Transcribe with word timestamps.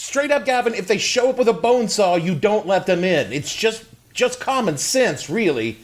Straight 0.00 0.30
up, 0.30 0.44
Gavin, 0.44 0.74
if 0.74 0.86
they 0.86 0.96
show 0.96 1.30
up 1.30 1.38
with 1.38 1.48
a 1.48 1.52
bone 1.52 1.88
saw, 1.88 2.14
you 2.14 2.36
don't 2.36 2.68
let 2.68 2.86
them 2.86 3.02
in. 3.02 3.32
It's 3.32 3.52
just 3.52 3.82
just 4.14 4.38
common 4.38 4.78
sense, 4.78 5.28
really. 5.28 5.78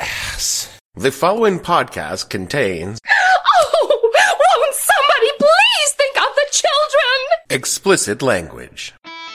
Ass. 0.00 0.70
The 0.96 1.12
following 1.12 1.58
podcast 1.60 2.30
contains 2.30 2.98
Oh, 3.06 4.00
won't 4.02 4.74
somebody 4.74 5.30
please 5.38 5.92
think 5.92 6.16
of 6.16 6.34
the 6.36 6.46
children? 6.50 7.28
explicit 7.50 8.22
language. 8.22 8.94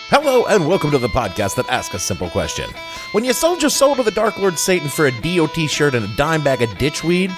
Hello, 0.10 0.46
and 0.48 0.68
welcome 0.68 0.90
to 0.90 0.98
the 0.98 1.08
podcast 1.10 1.56
that 1.58 1.70
asks 1.70 1.94
a 1.94 2.00
simple 2.00 2.32
question. 2.32 2.68
When 3.12 3.24
you 3.24 3.34
sold 3.34 3.62
your 3.62 3.70
soul 3.70 3.96
to 3.96 4.02
the 4.04 4.10
Dark 4.12 4.40
Lord 4.40 4.58
Satan 4.58 4.90
for 4.90 5.06
a 5.06 5.22
DOT 5.22 5.70
shirt 5.70 5.94
and 5.94 6.06
a 6.06 6.16
dime 6.16 6.44
bag 6.44 6.64
of 6.64 6.70
ditchweed, 6.78 7.32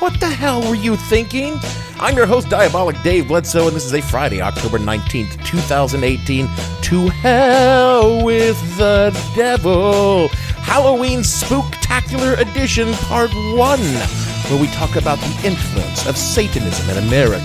what 0.00 0.18
the 0.18 0.26
hell 0.26 0.66
were 0.66 0.74
you 0.74 0.96
thinking? 0.96 1.58
I'm 1.98 2.16
your 2.16 2.24
host, 2.24 2.48
Diabolic 2.48 3.00
Dave 3.02 3.28
Bledsoe, 3.28 3.66
and 3.66 3.76
this 3.76 3.84
is 3.84 3.92
a 3.92 4.00
Friday, 4.00 4.40
October 4.40 4.78
19th, 4.78 5.44
2018. 5.44 6.48
To 6.82 7.08
hell 7.08 8.24
with 8.24 8.56
the 8.78 9.10
devil! 9.36 10.28
Halloween 10.62 11.20
Spooktacular 11.20 12.38
Edition, 12.38 12.94
Part 12.94 13.30
1, 13.34 13.78
where 13.78 14.60
we 14.60 14.68
talk 14.68 14.96
about 14.96 15.18
the 15.18 15.46
influence 15.46 16.06
of 16.06 16.16
Satanism 16.16 16.88
in 16.96 17.04
America. 17.06 17.44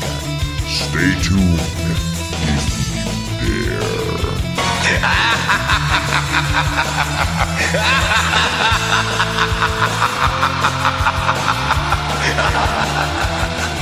Stay 0.65 1.13
tuned. 1.21 1.59
There. 3.41 3.81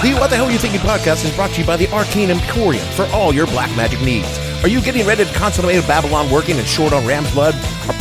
The 0.03 0.13
What 0.15 0.31
the 0.31 0.35
Hell 0.35 0.51
You 0.51 0.57
Thinking 0.57 0.81
podcast 0.81 1.23
is 1.23 1.33
brought 1.33 1.51
to 1.51 1.61
you 1.61 1.65
by 1.65 1.77
the 1.77 1.89
Arcane 1.93 2.29
Emporium 2.29 2.85
for 2.87 3.05
all 3.15 3.33
your 3.33 3.47
black 3.47 3.73
magic 3.77 4.01
needs. 4.01 4.37
Are 4.61 4.67
you 4.67 4.81
getting 4.81 5.07
ready 5.07 5.23
to 5.23 5.33
consummate 5.33 5.81
a 5.81 5.87
Babylon 5.87 6.29
working 6.29 6.59
and 6.59 6.67
short 6.67 6.91
on 6.91 7.07
ram's 7.07 7.31
blood? 7.31 7.53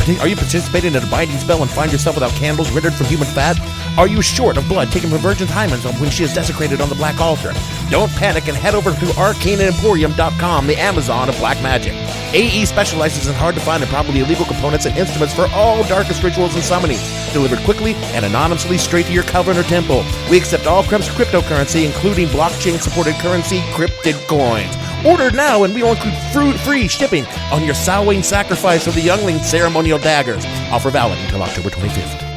Are, 0.03 0.27
you 0.27 0.35
participating 0.35 0.95
in 0.95 1.01
a 1.01 1.07
binding 1.07 1.37
spell 1.37 1.61
and 1.61 1.71
find 1.71 1.89
yourself 1.89 2.17
without 2.17 2.31
candles 2.31 2.69
rendered 2.71 2.93
from 2.93 3.05
human 3.05 3.27
fat? 3.27 3.57
Are 3.97 4.07
you 4.07 4.21
short 4.21 4.57
of 4.57 4.67
blood 4.67 4.91
taken 4.91 5.09
from 5.09 5.19
Virgin 5.19 5.47
Hymens 5.47 5.85
when 5.97 6.09
she 6.09 6.25
is 6.25 6.33
desecrated 6.33 6.81
on 6.81 6.89
the 6.89 6.95
black 6.95 7.21
altar? 7.21 7.53
Don't 7.89 8.11
panic 8.11 8.49
and 8.49 8.57
head 8.57 8.75
over 8.75 8.91
to 8.91 9.05
arcaneemporium.com, 9.15 10.67
the 10.67 10.75
Amazon 10.75 11.29
of 11.29 11.37
black 11.37 11.61
magic. 11.63 11.93
AE 12.33 12.65
specializes 12.65 13.27
in 13.27 13.33
hard 13.35 13.55
to 13.55 13.61
find 13.61 13.81
and 13.81 13.89
probably 13.91 14.19
illegal 14.19 14.43
components 14.43 14.85
and 14.85 14.97
instruments 14.97 15.33
for 15.33 15.47
all 15.53 15.83
darkest 15.85 16.21
rituals 16.21 16.55
and 16.55 16.63
summonings, 16.63 17.31
delivered 17.31 17.59
quickly 17.59 17.93
and 18.11 18.25
anonymously 18.25 18.77
straight 18.77 19.05
to 19.05 19.13
your 19.13 19.23
coven 19.23 19.55
or 19.55 19.63
temple. 19.63 20.03
We 20.29 20.37
accept 20.37 20.67
all 20.67 20.83
cryptocurrency, 20.83 21.85
including 21.85 22.27
blockchain 22.27 22.77
supported 22.81 23.15
currency, 23.15 23.59
cryptid 23.71 24.27
coins. 24.27 24.75
Order 25.05 25.31
now 25.31 25.63
and 25.63 25.75
we 25.75 25.83
will 25.83 25.91
include 25.91 26.13
fruit 26.31 26.55
free 26.59 26.87
shipping 26.87 27.25
on 27.51 27.63
your 27.65 27.75
Samhain 27.75 28.23
sacrifice 28.23 28.87
of 28.87 28.95
the 28.95 29.01
youngling 29.01 29.37
ceremonial 29.39 29.99
daggers. 29.99 30.45
Offer 30.71 30.91
valid 30.91 31.19
until 31.19 31.43
October 31.43 31.69
25th. 31.69 32.29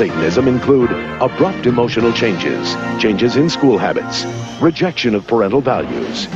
Satanism 0.00 0.48
include 0.48 0.90
abrupt 1.20 1.66
emotional 1.66 2.12
changes, 2.14 2.74
changes 2.98 3.36
in 3.36 3.50
school 3.50 3.76
habits, 3.76 4.24
rejection 4.60 5.14
of 5.14 5.26
parental 5.26 5.60
values, 5.60 6.26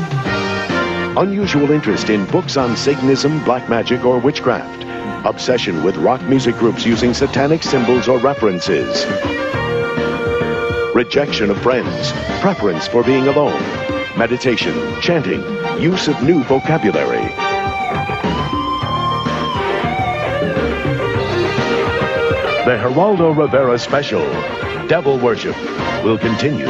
unusual 1.16 1.70
interest 1.70 2.10
in 2.10 2.26
books 2.26 2.56
on 2.56 2.76
Satanism, 2.76 3.42
black 3.44 3.68
magic, 3.68 4.04
or 4.04 4.18
witchcraft, 4.18 4.84
obsession 5.26 5.82
with 5.82 5.96
rock 5.96 6.22
music 6.24 6.54
groups 6.56 6.84
using 6.84 7.14
satanic 7.14 7.62
symbols 7.62 8.08
or 8.08 8.18
references, 8.18 9.06
rejection 10.94 11.50
of 11.50 11.60
friends, 11.62 12.12
preference 12.40 12.86
for 12.86 13.02
being 13.02 13.26
alone, 13.26 13.97
meditation, 14.18 14.74
chanting, 15.00 15.40
use 15.80 16.08
of 16.08 16.20
new 16.24 16.42
vocabulary. 16.42 17.22
The 22.64 22.76
Geraldo 22.82 23.38
Rivera 23.38 23.78
special, 23.78 24.22
Devil 24.88 25.18
Worship, 25.20 25.56
will 26.04 26.18
continue. 26.18 26.68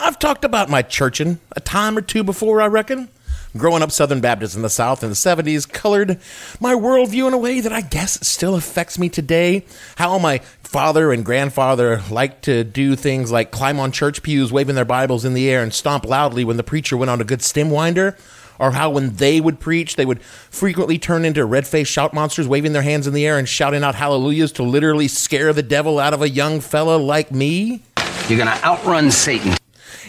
I've 0.00 0.18
talked 0.18 0.46
about 0.46 0.70
my 0.70 0.80
churchin' 0.82 1.38
a 1.54 1.60
time 1.60 1.98
or 1.98 2.00
two 2.00 2.24
before, 2.24 2.62
I 2.62 2.66
reckon. 2.66 3.10
Growing 3.56 3.82
up 3.82 3.90
Southern 3.90 4.20
Baptist 4.20 4.56
in 4.56 4.62
the 4.62 4.68
South 4.68 5.02
in 5.02 5.08
the 5.08 5.14
70s 5.14 5.66
colored 5.70 6.20
my 6.60 6.74
worldview 6.74 7.26
in 7.26 7.32
a 7.32 7.38
way 7.38 7.60
that 7.60 7.72
I 7.72 7.80
guess 7.80 8.26
still 8.26 8.54
affects 8.54 8.98
me 8.98 9.08
today. 9.08 9.64
How 9.96 10.18
my 10.18 10.38
father 10.62 11.12
and 11.12 11.24
grandfather 11.24 12.02
liked 12.10 12.44
to 12.44 12.62
do 12.62 12.94
things 12.94 13.32
like 13.32 13.50
climb 13.50 13.80
on 13.80 13.90
church 13.90 14.22
pews, 14.22 14.52
waving 14.52 14.74
their 14.74 14.84
Bibles 14.84 15.24
in 15.24 15.32
the 15.32 15.48
air, 15.48 15.62
and 15.62 15.72
stomp 15.72 16.04
loudly 16.04 16.44
when 16.44 16.58
the 16.58 16.62
preacher 16.62 16.94
went 16.94 17.10
on 17.10 17.22
a 17.22 17.24
good 17.24 17.40
stem 17.40 17.70
winder. 17.70 18.18
Or 18.58 18.72
how 18.72 18.90
when 18.90 19.14
they 19.14 19.40
would 19.40 19.60
preach, 19.60 19.96
they 19.96 20.04
would 20.04 20.20
frequently 20.22 20.98
turn 20.98 21.24
into 21.24 21.42
red 21.46 21.66
faced 21.66 21.90
shout 21.90 22.12
monsters, 22.12 22.46
waving 22.46 22.74
their 22.74 22.82
hands 22.82 23.06
in 23.06 23.14
the 23.14 23.26
air 23.26 23.38
and 23.38 23.48
shouting 23.48 23.82
out 23.82 23.94
hallelujahs 23.94 24.52
to 24.52 24.62
literally 24.62 25.08
scare 25.08 25.54
the 25.54 25.62
devil 25.62 25.98
out 25.98 26.12
of 26.12 26.20
a 26.20 26.28
young 26.28 26.60
fella 26.60 26.96
like 26.96 27.30
me. 27.30 27.82
You're 28.28 28.38
gonna 28.38 28.60
outrun 28.62 29.10
Satan. 29.10 29.54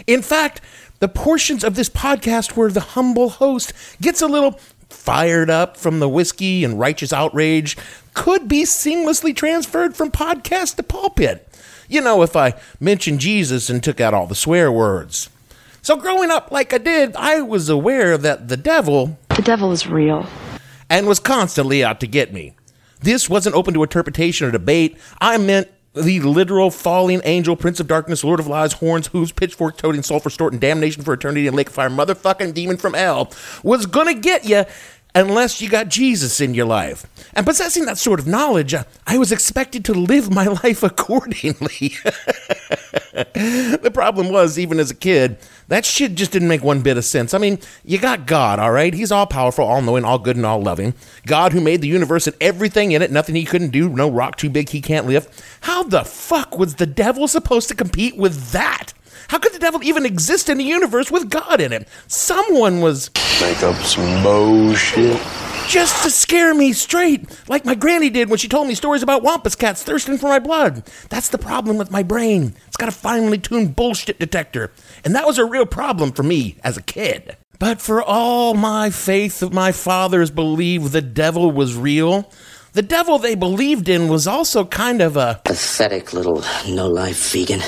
In 0.06 0.20
fact, 0.20 0.60
the 1.00 1.08
portions 1.08 1.64
of 1.64 1.74
this 1.74 1.88
podcast 1.88 2.56
where 2.56 2.70
the 2.70 2.80
humble 2.80 3.28
host 3.30 3.72
gets 4.00 4.22
a 4.22 4.26
little 4.26 4.58
fired 4.88 5.50
up 5.50 5.76
from 5.76 5.98
the 6.00 6.08
whiskey 6.08 6.64
and 6.64 6.78
righteous 6.78 7.12
outrage 7.12 7.76
could 8.14 8.48
be 8.48 8.62
seamlessly 8.62 9.34
transferred 9.34 9.96
from 9.96 10.10
podcast 10.10 10.76
to 10.76 10.82
pulpit. 10.82 11.46
You 11.88 12.00
know, 12.00 12.22
if 12.22 12.36
I 12.36 12.54
mentioned 12.78 13.20
Jesus 13.20 13.68
and 13.70 13.82
took 13.82 14.00
out 14.00 14.14
all 14.14 14.26
the 14.26 14.34
swear 14.34 14.70
words. 14.70 15.28
So, 15.82 15.96
growing 15.96 16.30
up 16.30 16.50
like 16.50 16.74
I 16.74 16.78
did, 16.78 17.16
I 17.16 17.40
was 17.40 17.68
aware 17.68 18.18
that 18.18 18.48
the 18.48 18.56
devil 18.56 19.18
The 19.34 19.42
devil 19.42 19.72
is 19.72 19.86
real. 19.86 20.26
and 20.90 21.06
was 21.06 21.18
constantly 21.18 21.82
out 21.82 22.00
to 22.00 22.06
get 22.06 22.32
me. 22.32 22.52
This 23.00 23.30
wasn't 23.30 23.54
open 23.56 23.72
to 23.74 23.82
interpretation 23.82 24.46
or 24.46 24.50
debate. 24.50 24.98
I 25.20 25.38
meant 25.38 25.68
the 25.94 26.20
literal 26.20 26.70
falling 26.70 27.20
angel, 27.24 27.56
prince 27.56 27.80
of 27.80 27.88
darkness, 27.88 28.22
lord 28.22 28.40
of 28.40 28.46
lies, 28.46 28.74
horns, 28.74 29.08
hooves, 29.08 29.32
pitchfork, 29.32 29.76
toting, 29.76 30.02
sulfur, 30.02 30.30
storting, 30.30 30.60
damnation 30.60 31.02
for 31.02 31.14
eternity, 31.14 31.46
and 31.46 31.56
lake 31.56 31.68
of 31.68 31.74
fire, 31.74 31.90
motherfucking 31.90 32.54
demon 32.54 32.76
from 32.76 32.94
hell 32.94 33.32
was 33.62 33.86
gonna 33.86 34.14
get 34.14 34.44
you 34.44 34.64
unless 35.14 35.60
you 35.60 35.68
got 35.68 35.88
Jesus 35.88 36.40
in 36.40 36.54
your 36.54 36.66
life. 36.66 37.06
And 37.34 37.46
possessing 37.46 37.84
that 37.86 37.98
sort 37.98 38.20
of 38.20 38.26
knowledge, 38.26 38.74
I 39.06 39.18
was 39.18 39.32
expected 39.32 39.84
to 39.86 39.94
live 39.94 40.32
my 40.32 40.46
life 40.62 40.82
accordingly. 40.82 41.94
the 43.12 43.90
problem 43.92 44.30
was, 44.30 44.58
even 44.58 44.78
as 44.78 44.90
a 44.90 44.94
kid, 44.94 45.38
that 45.68 45.84
shit 45.84 46.14
just 46.14 46.32
didn't 46.32 46.48
make 46.48 46.62
one 46.62 46.82
bit 46.82 46.96
of 46.96 47.04
sense. 47.04 47.34
I 47.34 47.38
mean, 47.38 47.58
you 47.84 47.98
got 47.98 48.26
God, 48.26 48.58
all 48.58 48.72
right? 48.72 48.92
He's 48.92 49.12
all 49.12 49.26
powerful, 49.26 49.64
all 49.64 49.82
knowing, 49.82 50.04
all 50.04 50.18
good, 50.18 50.36
and 50.36 50.46
all 50.46 50.62
loving. 50.62 50.94
God 51.26 51.52
who 51.52 51.60
made 51.60 51.80
the 51.80 51.88
universe 51.88 52.26
and 52.26 52.36
everything 52.40 52.92
in 52.92 53.02
it, 53.02 53.10
nothing 53.10 53.34
he 53.34 53.44
couldn't 53.44 53.70
do, 53.70 53.88
no 53.88 54.10
rock 54.10 54.36
too 54.36 54.50
big 54.50 54.68
he 54.70 54.80
can't 54.80 55.06
lift. 55.06 55.42
How 55.62 55.82
the 55.82 56.04
fuck 56.04 56.58
was 56.58 56.76
the 56.76 56.86
devil 56.86 57.28
supposed 57.28 57.68
to 57.68 57.74
compete 57.74 58.16
with 58.16 58.52
that? 58.52 58.92
How 59.30 59.38
could 59.38 59.52
the 59.52 59.60
devil 59.60 59.80
even 59.84 60.04
exist 60.04 60.48
in 60.48 60.58
a 60.58 60.62
universe 60.64 61.08
with 61.08 61.30
God 61.30 61.60
in 61.60 61.72
it? 61.72 61.86
Someone 62.08 62.80
was 62.80 63.12
Make 63.40 63.62
up 63.62 63.76
some 63.76 64.24
bullshit. 64.24 65.22
just 65.68 66.02
to 66.02 66.10
scare 66.10 66.52
me 66.52 66.72
straight, 66.72 67.28
like 67.48 67.64
my 67.64 67.76
granny 67.76 68.10
did 68.10 68.28
when 68.28 68.38
she 68.38 68.48
told 68.48 68.66
me 68.66 68.74
stories 68.74 69.04
about 69.04 69.22
wampus 69.22 69.54
cats 69.54 69.84
thirsting 69.84 70.18
for 70.18 70.26
my 70.26 70.40
blood. 70.40 70.82
That's 71.10 71.28
the 71.28 71.38
problem 71.38 71.78
with 71.78 71.92
my 71.92 72.02
brain. 72.02 72.56
It's 72.66 72.76
got 72.76 72.88
a 72.88 72.92
finely 72.92 73.38
tuned 73.38 73.76
bullshit 73.76 74.18
detector. 74.18 74.72
And 75.04 75.14
that 75.14 75.26
was 75.28 75.38
a 75.38 75.44
real 75.44 75.64
problem 75.64 76.10
for 76.10 76.24
me 76.24 76.56
as 76.64 76.76
a 76.76 76.82
kid. 76.82 77.36
But 77.60 77.80
for 77.80 78.02
all 78.02 78.54
my 78.54 78.90
faith 78.90 79.38
that 79.38 79.52
my 79.52 79.70
fathers 79.70 80.32
believed 80.32 80.90
the 80.90 81.02
devil 81.02 81.52
was 81.52 81.76
real, 81.76 82.28
the 82.72 82.82
devil 82.82 83.20
they 83.20 83.36
believed 83.36 83.88
in 83.88 84.08
was 84.08 84.26
also 84.26 84.64
kind 84.64 85.00
of 85.00 85.16
a 85.16 85.40
Pathetic 85.44 86.12
little 86.12 86.42
no 86.68 86.88
life 86.88 87.30
vegan. 87.32 87.60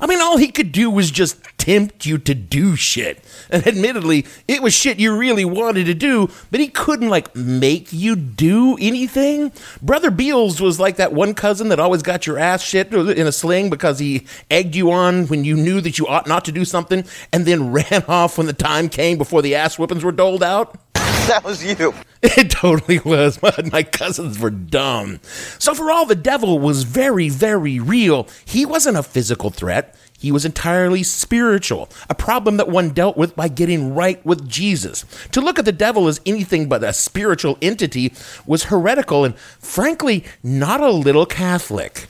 I 0.00 0.06
mean, 0.06 0.20
all 0.20 0.36
he 0.36 0.48
could 0.48 0.72
do 0.72 0.90
was 0.90 1.10
just 1.10 1.42
tempt 1.58 2.06
you 2.06 2.18
to 2.18 2.34
do 2.34 2.76
shit. 2.76 3.22
And 3.50 3.66
admittedly, 3.66 4.26
it 4.46 4.62
was 4.62 4.74
shit 4.74 4.98
you 4.98 5.16
really 5.16 5.44
wanted 5.44 5.86
to 5.86 5.94
do, 5.94 6.30
but 6.50 6.60
he 6.60 6.68
couldn't, 6.68 7.08
like, 7.08 7.34
make 7.34 7.92
you 7.92 8.16
do 8.16 8.76
anything. 8.80 9.52
Brother 9.82 10.10
Beals 10.10 10.60
was 10.60 10.78
like 10.78 10.96
that 10.96 11.12
one 11.12 11.34
cousin 11.34 11.68
that 11.68 11.80
always 11.80 12.02
got 12.02 12.26
your 12.26 12.38
ass 12.38 12.62
shit 12.62 12.92
in 12.92 13.26
a 13.26 13.32
sling 13.32 13.70
because 13.70 13.98
he 13.98 14.26
egged 14.50 14.74
you 14.74 14.90
on 14.90 15.26
when 15.26 15.44
you 15.44 15.56
knew 15.56 15.80
that 15.80 15.98
you 15.98 16.06
ought 16.06 16.26
not 16.26 16.44
to 16.44 16.52
do 16.52 16.64
something 16.64 17.04
and 17.32 17.46
then 17.46 17.72
ran 17.72 18.04
off 18.08 18.38
when 18.38 18.46
the 18.46 18.52
time 18.52 18.88
came 18.88 19.18
before 19.18 19.42
the 19.42 19.54
ass 19.54 19.76
whippings 19.76 20.04
were 20.04 20.12
doled 20.12 20.42
out. 20.42 20.78
That 21.36 21.42
was 21.42 21.64
you. 21.64 21.92
It 22.22 22.50
totally 22.50 23.00
was. 23.00 23.40
My 23.72 23.82
cousins 23.82 24.38
were 24.38 24.50
dumb. 24.50 25.18
So, 25.58 25.74
for 25.74 25.90
all 25.90 26.06
the 26.06 26.14
devil 26.14 26.60
was 26.60 26.84
very, 26.84 27.28
very 27.28 27.80
real, 27.80 28.28
he 28.44 28.64
wasn't 28.64 28.96
a 28.96 29.02
physical 29.02 29.50
threat. 29.50 29.96
He 30.16 30.30
was 30.30 30.44
entirely 30.44 31.02
spiritual, 31.02 31.88
a 32.08 32.14
problem 32.14 32.58
that 32.58 32.68
one 32.68 32.90
dealt 32.90 33.16
with 33.16 33.34
by 33.34 33.48
getting 33.48 33.92
right 33.92 34.24
with 34.24 34.48
Jesus. 34.48 35.04
To 35.32 35.40
look 35.40 35.58
at 35.58 35.64
the 35.64 35.72
devil 35.72 36.06
as 36.06 36.20
anything 36.24 36.68
but 36.68 36.84
a 36.84 36.92
spiritual 36.92 37.58
entity 37.60 38.12
was 38.46 38.64
heretical 38.64 39.24
and, 39.24 39.36
frankly, 39.36 40.24
not 40.44 40.80
a 40.80 40.90
little 40.90 41.26
Catholic. 41.26 42.06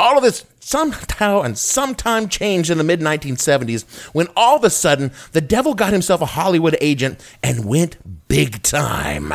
All 0.00 0.16
of 0.16 0.24
this 0.24 0.46
somehow 0.58 1.42
and 1.42 1.58
sometime 1.58 2.28
changed 2.28 2.70
in 2.70 2.78
the 2.78 2.84
mid 2.84 3.00
1970s 3.00 3.84
when 4.14 4.26
all 4.34 4.56
of 4.56 4.64
a 4.64 4.70
sudden 4.70 5.12
the 5.32 5.40
devil 5.40 5.74
got 5.74 5.92
himself 5.92 6.22
a 6.22 6.26
Hollywood 6.26 6.76
agent 6.80 7.20
and 7.42 7.66
went 7.66 8.13
big 8.28 8.62
time. 8.62 9.32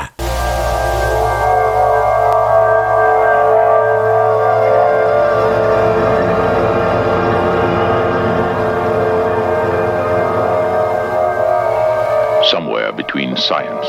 Somewhere 12.50 12.92
between 12.92 13.38
science 13.38 13.88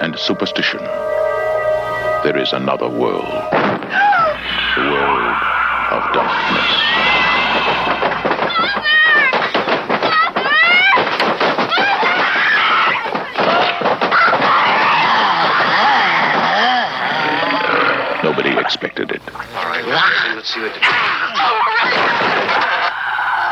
and 0.00 0.18
superstition, 0.18 0.80
there 2.24 2.38
is 2.38 2.52
another 2.52 2.88
world. 2.88 3.24
The 4.74 4.90
world 4.90 5.36
of 5.92 6.12
darkness. 6.14 6.80
Nobody 18.24 18.58
expected 18.58 19.10
it. 19.10 19.20
All 19.34 19.40
right, 19.66 19.84
let's, 19.86 20.34
let's 20.34 20.43
see 20.54 20.60
what. 20.60 20.72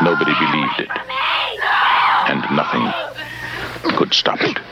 Nobody 0.01 0.33
believed 0.39 0.79
it. 0.79 0.89
And 2.29 2.41
nothing 2.55 2.91
could 3.97 4.13
stop 4.13 4.41
it. 4.41 4.62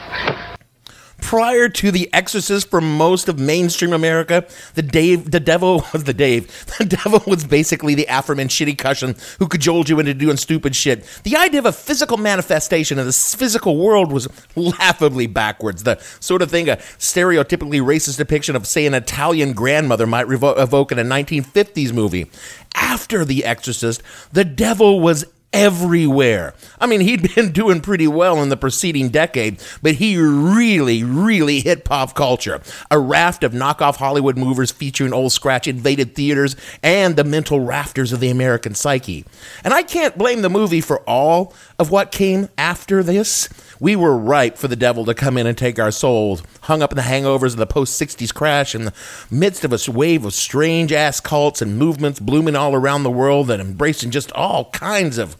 Prior 1.32 1.70
to 1.70 1.90
The 1.90 2.12
Exorcist 2.12 2.68
for 2.68 2.82
most 2.82 3.26
of 3.26 3.38
mainstream 3.38 3.94
America, 3.94 4.46
the 4.74 4.82
Dave, 4.82 5.30
the 5.30 5.40
devil 5.40 5.82
was 5.94 6.04
the 6.04 6.12
Dave. 6.12 6.46
The 6.76 6.84
devil 6.84 7.22
was 7.26 7.42
basically 7.46 7.94
the 7.94 8.04
aforementioned 8.10 8.68
shitty 8.68 8.76
cushion 8.76 9.16
who 9.38 9.48
cajoled 9.48 9.88
you 9.88 9.98
into 9.98 10.12
doing 10.12 10.36
stupid 10.36 10.76
shit. 10.76 11.04
The 11.24 11.38
idea 11.38 11.60
of 11.60 11.64
a 11.64 11.72
physical 11.72 12.18
manifestation 12.18 12.98
in 12.98 13.06
the 13.06 13.14
physical 13.14 13.78
world 13.78 14.12
was 14.12 14.28
laughably 14.56 15.26
backwards. 15.26 15.84
The 15.84 15.98
sort 16.20 16.42
of 16.42 16.50
thing 16.50 16.68
a 16.68 16.76
stereotypically 16.76 17.80
racist 17.80 18.18
depiction 18.18 18.54
of, 18.54 18.66
say, 18.66 18.84
an 18.84 18.92
Italian 18.92 19.54
grandmother 19.54 20.06
might 20.06 20.26
revo- 20.26 20.58
evoke 20.58 20.92
in 20.92 20.98
a 20.98 21.02
1950s 21.02 21.94
movie. 21.94 22.30
After 22.74 23.24
The 23.24 23.46
Exorcist, 23.46 24.02
the 24.32 24.44
devil 24.44 25.00
was 25.00 25.24
everywhere. 25.52 26.54
I 26.80 26.86
mean, 26.86 27.00
he'd 27.00 27.34
been 27.34 27.52
doing 27.52 27.80
pretty 27.80 28.08
well 28.08 28.42
in 28.42 28.48
the 28.48 28.56
preceding 28.56 29.10
decade, 29.10 29.62
but 29.82 29.94
he 29.94 30.16
really, 30.16 31.04
really 31.04 31.60
hit 31.60 31.84
pop 31.84 32.14
culture. 32.14 32.60
A 32.90 32.98
raft 32.98 33.44
of 33.44 33.52
knockoff 33.52 33.96
Hollywood 33.96 34.36
movers 34.36 34.70
featuring 34.70 35.12
Old 35.12 35.32
Scratch 35.32 35.66
invaded 35.66 36.14
theaters 36.14 36.56
and 36.82 37.16
the 37.16 37.24
mental 37.24 37.60
rafters 37.60 38.12
of 38.12 38.20
the 38.20 38.30
American 38.30 38.74
psyche. 38.74 39.24
And 39.64 39.74
I 39.74 39.82
can't 39.82 40.18
blame 40.18 40.42
the 40.42 40.50
movie 40.50 40.80
for 40.80 41.00
all 41.00 41.54
of 41.78 41.90
what 41.90 42.12
came 42.12 42.48
after 42.56 43.02
this. 43.02 43.48
We 43.80 43.96
were 43.96 44.16
ripe 44.16 44.56
for 44.56 44.68
the 44.68 44.76
devil 44.76 45.04
to 45.06 45.14
come 45.14 45.36
in 45.36 45.46
and 45.46 45.58
take 45.58 45.78
our 45.78 45.90
souls, 45.90 46.42
hung 46.62 46.82
up 46.82 46.92
in 46.92 46.96
the 46.96 47.02
hangovers 47.02 47.52
of 47.52 47.56
the 47.56 47.66
post 47.66 48.00
60s 48.00 48.32
crash 48.32 48.74
in 48.74 48.84
the 48.84 48.94
midst 49.30 49.64
of 49.64 49.72
a 49.72 49.90
wave 49.90 50.24
of 50.24 50.32
strange 50.32 50.92
ass 50.92 51.20
cults 51.20 51.60
and 51.60 51.78
movements 51.78 52.20
blooming 52.20 52.56
all 52.56 52.74
around 52.74 53.02
the 53.02 53.10
world 53.10 53.50
and 53.50 53.60
embracing 53.60 54.10
just 54.10 54.30
all 54.32 54.70
kinds 54.70 55.18
of 55.18 55.36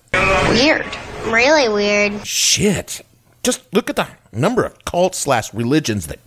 Weird. 0.51 0.87
Really 1.27 1.69
weird. 1.69 2.27
shit. 2.27 3.01
Just 3.43 3.63
look 3.73 3.91
at 3.91 3.97
the 3.97 4.09
number 4.33 4.65
of 4.65 4.85
cults 4.85 5.19
slash 5.19 5.53
religions 5.53 6.07
that 6.07 6.19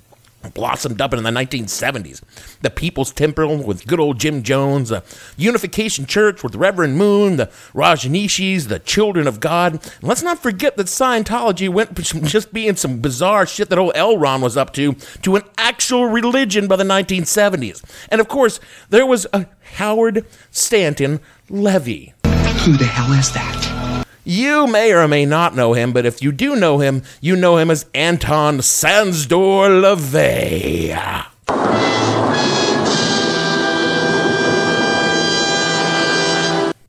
blossomed 0.53 1.01
up 1.01 1.13
in 1.13 1.23
the 1.23 1.29
1970s. 1.29 2.21
The 2.61 2.69
People's 2.69 3.11
Temple 3.11 3.63
with 3.63 3.87
good 3.87 3.99
old 3.99 4.19
Jim 4.19 4.43
Jones, 4.43 4.89
the 4.89 5.03
Unification 5.37 6.05
Church 6.05 6.43
with 6.43 6.55
Reverend 6.55 6.97
Moon, 6.97 7.37
the 7.37 7.47
Rajneeshees, 7.73 8.67
the 8.67 8.79
Children 8.79 9.27
of 9.27 9.39
God. 9.39 9.73
And 9.73 10.03
let's 10.03 10.23
not 10.23 10.39
forget 10.39 10.77
that 10.77 10.87
Scientology 10.87 11.69
went 11.69 12.05
from 12.07 12.23
just 12.25 12.53
being 12.53 12.75
some 12.75 12.99
bizarre 12.99 13.45
shit 13.45 13.69
that 13.69 13.79
old 13.79 13.93
L. 13.95 14.17
Ron 14.17 14.41
was 14.41 14.57
up 14.57 14.73
to 14.73 14.93
to 15.23 15.35
an 15.35 15.43
actual 15.57 16.05
religion 16.05 16.67
by 16.67 16.75
the 16.75 16.83
1970s. 16.83 17.83
And 18.09 18.21
of 18.21 18.27
course, 18.27 18.59
there 18.89 19.05
was 19.05 19.25
a 19.33 19.47
Howard 19.75 20.25
Stanton 20.51 21.19
Levey. 21.49 22.13
Who 22.65 22.77
the 22.77 22.85
hell 22.85 23.11
is 23.13 23.31
that? 23.33 23.74
You 24.27 24.65
may 24.65 24.91
or 24.91 25.07
may 25.07 25.23
not 25.23 25.55
know 25.55 25.73
him, 25.73 25.93
but 25.93 26.03
if 26.03 26.19
you 26.19 26.31
do 26.31 26.55
know 26.55 26.79
him, 26.79 27.03
you 27.21 27.35
know 27.35 27.57
him 27.57 27.69
as 27.69 27.85
Anton 27.93 28.57
Szandor 28.57 29.69
LaVey. 29.83 31.25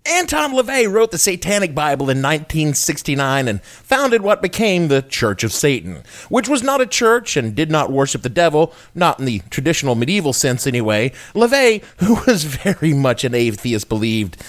Anton 0.06 0.52
LaVey 0.54 0.90
wrote 0.90 1.10
the 1.10 1.18
Satanic 1.18 1.74
Bible 1.74 2.08
in 2.08 2.22
1969 2.22 3.48
and 3.48 3.62
founded 3.62 4.22
what 4.22 4.40
became 4.40 4.88
the 4.88 5.02
Church 5.02 5.44
of 5.44 5.52
Satan, 5.52 6.04
which 6.30 6.48
was 6.48 6.62
not 6.62 6.80
a 6.80 6.86
church 6.86 7.36
and 7.36 7.54
did 7.54 7.70
not 7.70 7.92
worship 7.92 8.22
the 8.22 8.30
devil, 8.30 8.72
not 8.94 9.18
in 9.18 9.26
the 9.26 9.40
traditional 9.50 9.94
medieval 9.94 10.32
sense 10.32 10.66
anyway. 10.66 11.12
LaVey, 11.34 11.84
who 11.98 12.14
was 12.26 12.44
very 12.64 12.94
much 12.94 13.24
an 13.24 13.34
atheist, 13.34 13.90
believed 13.90 14.42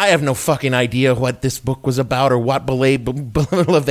I 0.00 0.06
have 0.08 0.22
no 0.22 0.32
fucking 0.32 0.72
idea 0.72 1.14
what 1.14 1.42
this 1.42 1.58
book 1.58 1.86
was 1.86 1.98
about 1.98 2.32
or 2.32 2.38
what 2.38 2.64
Belay- 2.64 2.96
B- 3.04 3.12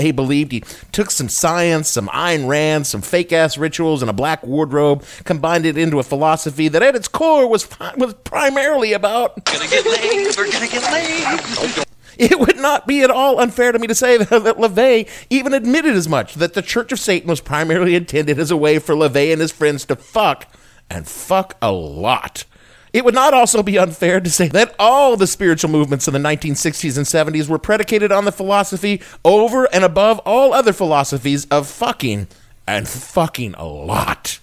B- 0.01 0.11
believed. 0.11 0.51
He 0.51 0.61
took 0.91 1.11
some 1.11 1.29
science, 1.29 1.87
some 1.87 2.07
Ayn 2.07 2.47
Rand, 2.47 2.87
some 2.87 3.03
fake 3.03 3.31
ass 3.31 3.59
rituals, 3.59 4.01
and 4.01 4.09
a 4.09 4.13
black 4.13 4.43
wardrobe, 4.43 5.03
combined 5.23 5.67
it 5.67 5.77
into 5.77 5.99
a 5.99 6.03
philosophy 6.03 6.67
that 6.67 6.81
at 6.81 6.95
its 6.95 7.07
core 7.07 7.47
was, 7.47 7.69
was 7.95 8.15
primarily 8.23 8.91
about. 8.91 9.45
Gonna 9.45 9.67
get 9.67 9.85
laid. 9.85 10.35
We're 10.35 10.51
gonna 10.51 10.67
get 10.67 10.91
laid. 10.91 11.85
It 12.17 12.39
would 12.39 12.57
not 12.57 12.87
be 12.87 13.03
at 13.03 13.11
all 13.11 13.39
unfair 13.39 13.71
to 13.71 13.77
me 13.77 13.85
to 13.85 13.93
say 13.93 14.17
that, 14.17 14.29
that 14.29 14.57
LaVey 14.57 15.07
even 15.29 15.53
admitted 15.53 15.93
as 15.93 16.09
much 16.09 16.33
that 16.33 16.55
the 16.55 16.63
Church 16.63 16.91
of 16.91 16.99
Satan 16.99 17.29
was 17.29 17.39
primarily 17.39 17.93
intended 17.93 18.39
as 18.39 18.49
a 18.49 18.57
way 18.57 18.79
for 18.79 18.95
LaVey 18.95 19.31
and 19.31 19.39
his 19.39 19.51
friends 19.51 19.85
to 19.85 19.95
fuck, 19.95 20.51
and 20.89 21.07
fuck 21.07 21.55
a 21.61 21.71
lot. 21.71 22.45
It 22.91 23.05
would 23.05 23.13
not 23.13 23.33
also 23.33 23.61
be 23.61 23.77
unfair 23.77 24.19
to 24.19 24.29
say 24.29 24.47
that 24.49 24.75
all 24.79 25.15
the 25.15 25.27
spiritual 25.27 25.69
movements 25.69 26.07
in 26.07 26.13
the 26.13 26.19
1960s 26.19 26.97
and 26.97 27.05
70s 27.05 27.47
were 27.47 27.59
predicated 27.59 28.11
on 28.11 28.25
the 28.25 28.31
philosophy 28.31 29.01
over 29.23 29.65
and 29.73 29.83
above 29.83 30.19
all 30.19 30.53
other 30.53 30.73
philosophies 30.73 31.45
of 31.45 31.67
fucking 31.67 32.27
and 32.67 32.87
fucking 32.87 33.53
a 33.55 33.65
lot. 33.65 34.39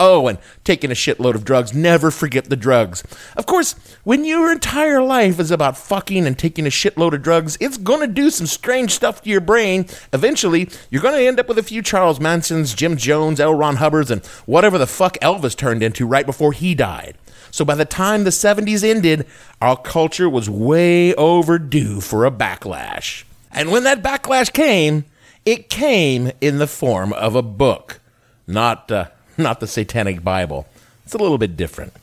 Oh, 0.00 0.28
and 0.28 0.38
taking 0.62 0.92
a 0.92 0.94
shitload 0.94 1.34
of 1.34 1.44
drugs. 1.44 1.74
Never 1.74 2.12
forget 2.12 2.44
the 2.44 2.56
drugs. 2.56 3.02
Of 3.36 3.46
course, 3.46 3.74
when 4.04 4.24
your 4.24 4.52
entire 4.52 5.02
life 5.02 5.40
is 5.40 5.50
about 5.50 5.76
fucking 5.76 6.24
and 6.24 6.38
taking 6.38 6.66
a 6.66 6.70
shitload 6.70 7.14
of 7.14 7.22
drugs, 7.22 7.58
it's 7.60 7.76
going 7.76 8.00
to 8.00 8.06
do 8.06 8.30
some 8.30 8.46
strange 8.46 8.92
stuff 8.92 9.22
to 9.22 9.30
your 9.30 9.40
brain. 9.40 9.86
Eventually, 10.12 10.68
you're 10.88 11.02
going 11.02 11.18
to 11.18 11.26
end 11.26 11.40
up 11.40 11.48
with 11.48 11.58
a 11.58 11.64
few 11.64 11.82
Charles 11.82 12.20
Mansons, 12.20 12.74
Jim 12.74 12.96
Jones, 12.96 13.40
L. 13.40 13.54
Ron 13.54 13.76
Hubbards, 13.76 14.12
and 14.12 14.24
whatever 14.46 14.78
the 14.78 14.86
fuck 14.86 15.18
Elvis 15.18 15.56
turned 15.56 15.82
into 15.82 16.06
right 16.06 16.26
before 16.26 16.52
he 16.52 16.76
died. 16.76 17.16
So 17.50 17.64
by 17.64 17.74
the 17.74 17.84
time 17.84 18.24
the 18.24 18.30
70s 18.30 18.84
ended, 18.84 19.26
our 19.60 19.76
culture 19.76 20.28
was 20.28 20.48
way 20.48 21.14
overdue 21.14 22.00
for 22.00 22.24
a 22.24 22.30
backlash. 22.30 23.24
And 23.50 23.70
when 23.70 23.84
that 23.84 24.02
backlash 24.02 24.52
came, 24.52 25.04
it 25.44 25.68
came 25.70 26.30
in 26.40 26.58
the 26.58 26.66
form 26.66 27.12
of 27.14 27.34
a 27.34 27.42
book, 27.42 28.00
not 28.46 28.92
uh, 28.92 29.06
not 29.36 29.60
the 29.60 29.66
Satanic 29.66 30.22
Bible. 30.22 30.66
It's 31.04 31.14
a 31.14 31.18
little 31.18 31.38
bit 31.38 31.56
different. 31.56 31.94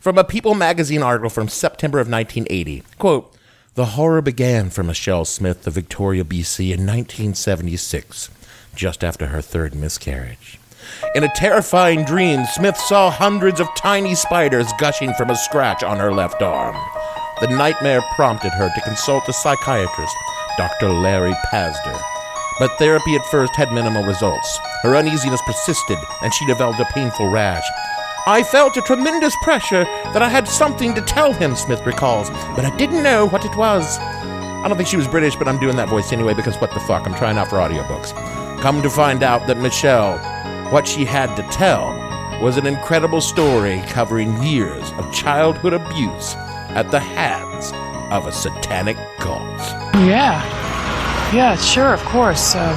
From 0.00 0.18
a 0.18 0.24
People 0.24 0.54
magazine 0.54 1.02
article 1.02 1.30
from 1.30 1.48
September 1.48 1.98
of 1.98 2.08
1980, 2.08 2.82
quote, 2.98 3.34
"The 3.74 3.96
horror 3.96 4.22
began 4.22 4.70
for 4.70 4.82
Michelle 4.82 5.24
Smith 5.24 5.66
of 5.66 5.72
Victoria, 5.72 6.24
BC 6.24 6.72
in 6.72 6.86
1976, 6.86 8.28
just 8.74 9.02
after 9.02 9.28
her 9.28 9.40
third 9.40 9.74
miscarriage." 9.74 10.59
In 11.14 11.24
a 11.24 11.32
terrifying 11.34 12.04
dream, 12.04 12.44
Smith 12.54 12.76
saw 12.76 13.10
hundreds 13.10 13.60
of 13.60 13.68
tiny 13.76 14.14
spiders 14.14 14.66
gushing 14.78 15.12
from 15.14 15.30
a 15.30 15.36
scratch 15.36 15.82
on 15.82 15.98
her 15.98 16.12
left 16.12 16.42
arm. 16.42 16.76
The 17.40 17.48
nightmare 17.48 18.02
prompted 18.16 18.52
her 18.52 18.68
to 18.68 18.80
consult 18.82 19.28
a 19.28 19.32
psychiatrist, 19.32 20.14
Dr. 20.56 20.88
Larry 20.90 21.34
Pazder. 21.50 22.00
But 22.58 22.76
therapy 22.78 23.14
at 23.16 23.24
first 23.26 23.56
had 23.56 23.72
minimal 23.72 24.04
results. 24.04 24.58
Her 24.82 24.96
uneasiness 24.96 25.40
persisted, 25.46 25.98
and 26.22 26.32
she 26.34 26.46
developed 26.46 26.80
a 26.80 26.84
painful 26.92 27.30
rash. 27.30 27.64
I 28.26 28.42
felt 28.42 28.76
a 28.76 28.82
tremendous 28.82 29.34
pressure 29.42 29.84
that 30.12 30.20
I 30.20 30.28
had 30.28 30.46
something 30.46 30.94
to 30.94 31.00
tell 31.00 31.32
him, 31.32 31.56
Smith 31.56 31.84
recalls, 31.86 32.28
but 32.54 32.66
I 32.66 32.76
didn't 32.76 33.02
know 33.02 33.26
what 33.26 33.46
it 33.46 33.56
was. 33.56 33.98
I 33.98 34.68
don't 34.68 34.76
think 34.76 34.90
she 34.90 34.98
was 34.98 35.08
British, 35.08 35.36
but 35.36 35.48
I'm 35.48 35.58
doing 35.58 35.76
that 35.76 35.88
voice 35.88 36.12
anyway 36.12 36.34
because 36.34 36.60
what 36.60 36.74
the 36.74 36.80
fuck, 36.80 37.06
I'm 37.06 37.14
trying 37.14 37.38
out 37.38 37.48
for 37.48 37.56
audiobooks. 37.56 38.12
Come 38.60 38.82
to 38.82 38.90
find 38.90 39.22
out 39.22 39.46
that 39.46 39.56
Michelle 39.56 40.18
What 40.70 40.86
she 40.86 41.04
had 41.04 41.34
to 41.34 41.42
tell 41.50 41.88
was 42.40 42.56
an 42.56 42.64
incredible 42.64 43.20
story 43.20 43.82
covering 43.88 44.40
years 44.40 44.92
of 44.92 45.12
childhood 45.12 45.72
abuse 45.72 46.34
at 46.70 46.92
the 46.92 47.00
hands 47.00 47.72
of 48.12 48.26
a 48.26 48.32
satanic 48.32 48.96
cult. 49.18 49.58
Yeah. 49.94 50.40
Yeah, 51.34 51.56
sure, 51.56 51.92
of 51.92 52.00
course. 52.04 52.54
Um, 52.54 52.76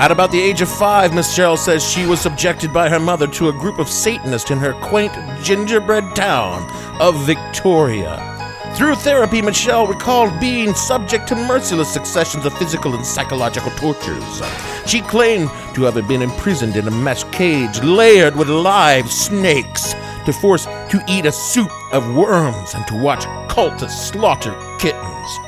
At 0.00 0.10
about 0.10 0.32
the 0.32 0.40
age 0.40 0.60
of 0.60 0.68
five, 0.68 1.14
Miss 1.14 1.28
Michelle 1.28 1.56
says 1.56 1.88
she 1.88 2.04
was 2.04 2.20
subjected 2.20 2.72
by 2.72 2.88
her 2.88 2.98
mother 2.98 3.28
to 3.28 3.48
a 3.48 3.52
group 3.52 3.78
of 3.78 3.88
Satanists 3.88 4.50
in 4.50 4.58
her 4.58 4.72
quaint 4.72 5.12
gingerbread 5.44 6.16
town 6.16 6.68
of 7.00 7.24
Victoria. 7.24 8.28
Through 8.74 8.96
therapy, 8.96 9.40
Michelle 9.40 9.86
recalled 9.86 10.40
being 10.40 10.74
subject 10.74 11.28
to 11.28 11.36
merciless 11.36 11.92
successions 11.92 12.44
of 12.44 12.58
physical 12.58 12.94
and 12.96 13.06
psychological 13.06 13.70
tortures. 13.72 14.42
She 14.86 15.00
claimed 15.00 15.50
to 15.74 15.82
have 15.84 16.08
been 16.08 16.22
imprisoned 16.22 16.76
in 16.76 16.86
a 16.88 16.90
mesh 16.90 17.24
cage 17.24 17.82
layered 17.82 18.36
with 18.36 18.48
live 18.48 19.10
snakes, 19.10 19.94
to 20.26 20.32
force 20.32 20.64
to 20.64 21.02
eat 21.08 21.26
a 21.26 21.32
soup 21.32 21.70
of 21.92 22.14
worms, 22.14 22.74
and 22.74 22.86
to 22.86 22.94
watch 22.94 23.24
cultists 23.48 24.12
slaughter 24.12 24.54
kittens. 24.78 25.38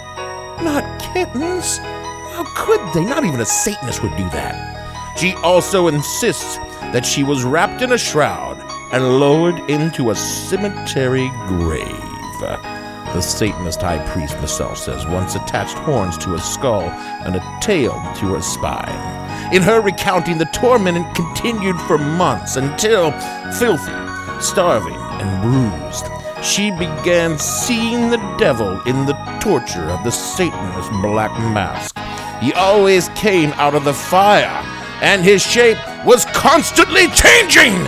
Not 0.63 0.85
kittens? 1.01 1.79
How 1.79 2.45
could 2.57 2.81
they? 2.93 3.05
Not 3.05 3.25
even 3.25 3.41
a 3.41 3.45
Satanist 3.45 4.03
would 4.03 4.17
do 4.17 4.29
that. 4.31 5.17
She 5.19 5.35
also 5.35 5.89
insists 5.89 6.57
that 6.93 7.05
she 7.05 7.23
was 7.23 7.45
wrapped 7.45 7.83
in 7.83 7.93
a 7.93 7.99
shroud 7.99 8.59
and 8.93 9.21
lowered 9.21 9.59
into 9.71 10.11
a 10.11 10.15
cemetery 10.15 11.31
grave. 11.47 12.74
The 13.15 13.23
Satanist 13.23 13.81
high 13.81 14.05
priest 14.09 14.41
Michelle 14.41 14.75
says 14.75 15.07
once 15.07 15.37
attached 15.37 15.79
horns 15.79 16.19
to 16.19 16.31
her 16.31 16.39
skull 16.39 16.83
and 16.83 17.37
a 17.37 17.59
tail 17.63 17.93
to 18.17 18.35
her 18.35 18.43
spine. 18.43 19.55
In 19.55 19.63
her 19.63 19.81
recounting, 19.81 20.37
the 20.37 20.47
torment 20.47 21.15
continued 21.15 21.79
for 21.83 21.97
months 21.97 22.57
until, 22.57 23.13
filthy, 23.53 23.93
starving, 24.41 24.97
and 24.97 25.43
bruised, 25.43 26.07
she 26.45 26.73
began 26.73 27.39
seeing 27.39 28.11
the 28.11 28.37
devil 28.37 28.83
in 28.83 29.07
the 29.07 29.15
torture 29.41 29.89
of 29.91 30.03
the 30.03 30.11
Satanist 30.11 30.91
black 31.01 31.31
mask. 31.55 31.97
He 32.43 32.53
always 32.55 33.11
came 33.11 33.53
out 33.53 33.77
of 33.77 33.85
the 33.85 33.95
fire, 33.95 34.61
and 35.01 35.23
his 35.23 35.41
shape 35.41 35.79
was 36.05 36.25
constantly 36.35 37.07
changing. 37.11 37.79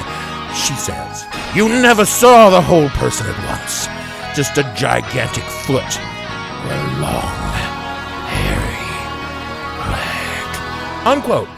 She 0.55 0.75
says, 0.75 1.27
You 1.53 1.69
never 1.69 2.05
saw 2.05 2.49
the 2.49 2.63
whole 2.63 2.91
person 2.91 3.27
at 3.27 3.51
once, 3.51 3.89
just 4.37 4.59
a 4.59 4.73
gigantic 4.77 5.45
foot 5.45 5.99
a 6.69 7.01
long, 7.01 7.53
hairy 8.29 8.77
leg. 9.91 11.07
Unquote. 11.07 11.49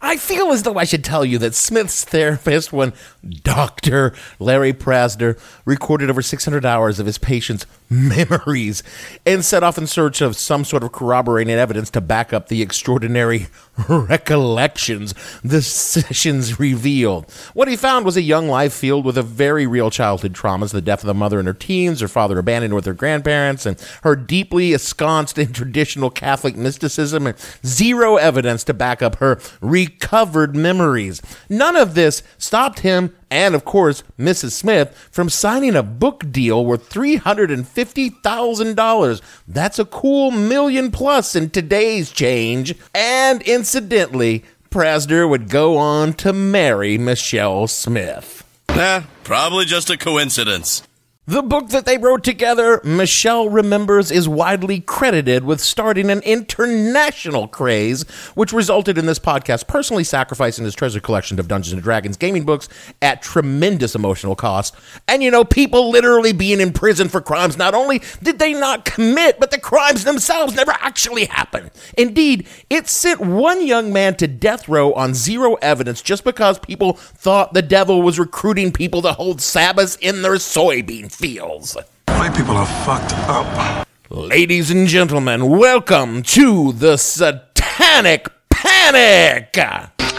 I 0.00 0.16
feel 0.16 0.52
as 0.52 0.62
though 0.62 0.76
I 0.76 0.84
should 0.84 1.02
tell 1.02 1.24
you 1.24 1.38
that 1.38 1.56
Smith's 1.56 2.04
therapist, 2.04 2.72
one 2.72 2.92
Dr. 3.26 4.14
Larry 4.38 4.72
Pazder, 4.72 5.38
recorded 5.64 6.08
over 6.08 6.22
600 6.22 6.64
hours 6.64 7.00
of 7.00 7.06
his 7.06 7.18
patient's 7.18 7.66
memories 7.90 8.82
and 9.26 9.44
set 9.44 9.62
off 9.62 9.78
in 9.78 9.86
search 9.86 10.20
of 10.20 10.36
some 10.36 10.64
sort 10.64 10.82
of 10.82 10.92
corroborating 10.92 11.54
evidence 11.54 11.90
to 11.90 12.00
back 12.00 12.32
up 12.32 12.48
the 12.48 12.62
extraordinary 12.62 13.48
recollections 13.88 15.14
the 15.42 15.62
sessions 15.62 16.60
revealed. 16.60 17.30
What 17.54 17.68
he 17.68 17.76
found 17.76 18.04
was 18.04 18.16
a 18.16 18.22
young 18.22 18.48
life 18.48 18.72
filled 18.72 19.04
with 19.04 19.18
a 19.18 19.22
very 19.22 19.66
real 19.66 19.90
childhood 19.90 20.34
traumas 20.34 20.72
the 20.72 20.80
death 20.80 21.02
of 21.02 21.06
the 21.06 21.14
mother 21.14 21.40
in 21.40 21.46
her 21.46 21.54
teens, 21.54 22.00
her 22.00 22.08
father 22.08 22.38
abandoned 22.38 22.74
with 22.74 22.84
her 22.86 22.94
grandparents, 22.94 23.66
and 23.66 23.80
her 24.02 24.14
deeply 24.14 24.72
ensconced 24.72 25.38
in 25.38 25.52
traditional 25.52 26.10
Catholic 26.10 26.56
mysticism, 26.56 27.26
and 27.26 27.36
zero 27.64 28.16
evidence 28.16 28.64
to 28.64 28.74
back 28.74 29.02
up 29.02 29.16
her 29.16 29.40
recovered 29.60 30.54
memories. 30.54 31.22
None 31.48 31.76
of 31.76 31.94
this 31.94 32.22
stopped 32.36 32.80
him 32.80 33.14
and, 33.30 33.54
of 33.54 33.64
course, 33.64 34.02
Mrs. 34.18 34.50
Smith 34.52 34.96
from 35.10 35.28
signing 35.28 35.76
a 35.76 35.82
book 35.82 36.24
deal 36.30 36.64
worth 36.64 36.88
$350,000. 36.88 39.20
That's 39.46 39.78
a 39.78 39.84
cool 39.84 40.30
million 40.30 40.90
plus 40.90 41.36
in 41.36 41.50
today's 41.50 42.10
change. 42.10 42.74
And 42.94 43.42
incidentally, 43.42 44.46
Pazder 44.70 45.28
would 45.28 45.50
go 45.50 45.76
on 45.76 46.14
to 46.14 46.32
marry 46.32 46.96
Michelle 46.96 47.66
Smith. 47.66 48.44
Nah, 48.70 49.02
probably 49.24 49.66
just 49.66 49.90
a 49.90 49.98
coincidence. 49.98 50.87
The 51.28 51.42
book 51.42 51.68
that 51.68 51.84
they 51.84 51.98
wrote 51.98 52.24
together, 52.24 52.80
Michelle 52.82 53.50
Remembers, 53.50 54.10
is 54.10 54.26
widely 54.26 54.80
credited 54.80 55.44
with 55.44 55.60
starting 55.60 56.08
an 56.08 56.20
international 56.20 57.48
craze, 57.48 58.08
which 58.34 58.50
resulted 58.50 58.96
in 58.96 59.04
this 59.04 59.18
podcast 59.18 59.66
personally 59.66 60.04
sacrificing 60.04 60.64
his 60.64 60.74
treasure 60.74 61.00
collection 61.00 61.38
of 61.38 61.46
Dungeons 61.46 61.74
and 61.74 61.82
Dragons 61.82 62.16
gaming 62.16 62.46
books 62.46 62.66
at 63.02 63.20
tremendous 63.20 63.94
emotional 63.94 64.36
cost. 64.36 64.74
And 65.06 65.22
you 65.22 65.30
know, 65.30 65.44
people 65.44 65.90
literally 65.90 66.32
being 66.32 66.60
in 66.60 66.72
prison 66.72 67.10
for 67.10 67.20
crimes 67.20 67.58
not 67.58 67.74
only 67.74 68.00
did 68.22 68.38
they 68.38 68.54
not 68.54 68.86
commit, 68.86 69.38
but 69.38 69.50
the 69.50 69.60
crimes 69.60 70.04
themselves 70.04 70.54
never 70.54 70.72
actually 70.80 71.26
happened. 71.26 71.70
Indeed, 71.98 72.46
it 72.70 72.88
sent 72.88 73.20
one 73.20 73.66
young 73.66 73.92
man 73.92 74.14
to 74.14 74.28
death 74.28 74.66
row 74.66 74.94
on 74.94 75.12
zero 75.12 75.56
evidence 75.56 76.00
just 76.00 76.24
because 76.24 76.58
people 76.58 76.94
thought 76.94 77.52
the 77.52 77.60
devil 77.60 78.00
was 78.00 78.18
recruiting 78.18 78.72
people 78.72 79.02
to 79.02 79.12
hold 79.12 79.42
Sabbaths 79.42 79.96
in 79.96 80.22
their 80.22 80.36
soybean 80.36 81.17
fields. 81.18 81.76
My 82.06 82.30
people 82.30 82.56
are 82.56 82.70
fucked 82.86 83.12
up. 83.26 83.88
Ladies 84.08 84.70
and 84.70 84.86
gentlemen, 84.86 85.48
welcome 85.48 86.22
to 86.22 86.72
the 86.72 86.96
Satanic 86.96 88.28
Panic! 88.48 89.52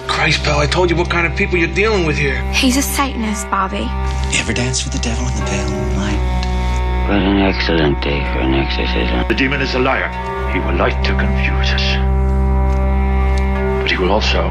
Christ, 0.10 0.44
pal, 0.44 0.60
I 0.60 0.68
told 0.68 0.90
you 0.90 0.98
what 0.98 1.10
kind 1.10 1.26
of 1.26 1.38
people 1.38 1.58
you're 1.58 1.74
dealing 1.74 2.06
with 2.06 2.18
here. 2.18 2.44
He's 2.52 2.76
a 2.76 2.82
Satanist, 2.82 3.50
Bobby. 3.50 3.88
You 4.36 4.40
ever 4.44 4.52
dance 4.52 4.84
with 4.84 4.92
the 4.92 5.00
devil 5.00 5.26
in 5.26 5.34
the 5.40 5.46
pale 5.48 5.72
moonlight? 5.72 6.20
What 7.08 7.24
an 7.24 7.40
excellent 7.48 8.04
day 8.04 8.20
for 8.34 8.40
an 8.40 8.54
exorcism. 8.54 9.26
The 9.30 9.36
demon 9.36 9.62
is 9.62 9.76
a 9.76 9.80
liar. 9.80 10.12
He 10.52 10.60
will 10.60 10.76
like 10.76 11.02
to 11.06 11.16
confuse 11.16 11.72
us. 11.80 11.96
But 13.82 13.90
he 13.90 13.98
will 13.98 14.12
also 14.12 14.50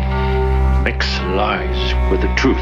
mix 0.82 1.04
lies 1.36 1.92
with 2.10 2.22
the 2.22 2.34
truth. 2.36 2.56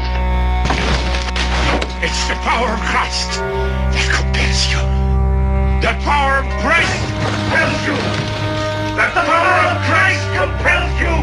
It's 1.99 2.27
the 2.29 2.35
power 2.45 2.69
of 2.69 2.81
Christ 2.93 3.41
that 3.41 4.05
compels 4.13 4.69
you. 4.69 4.77
The 5.81 5.97
power 6.05 6.45
of 6.45 6.47
Christ 6.61 6.93
compels 7.25 7.79
you. 7.89 7.97
The 8.93 9.09
power 9.17 9.57
of 9.65 9.77
Christ 9.89 10.21
compels 10.37 10.93
you. 11.01 11.15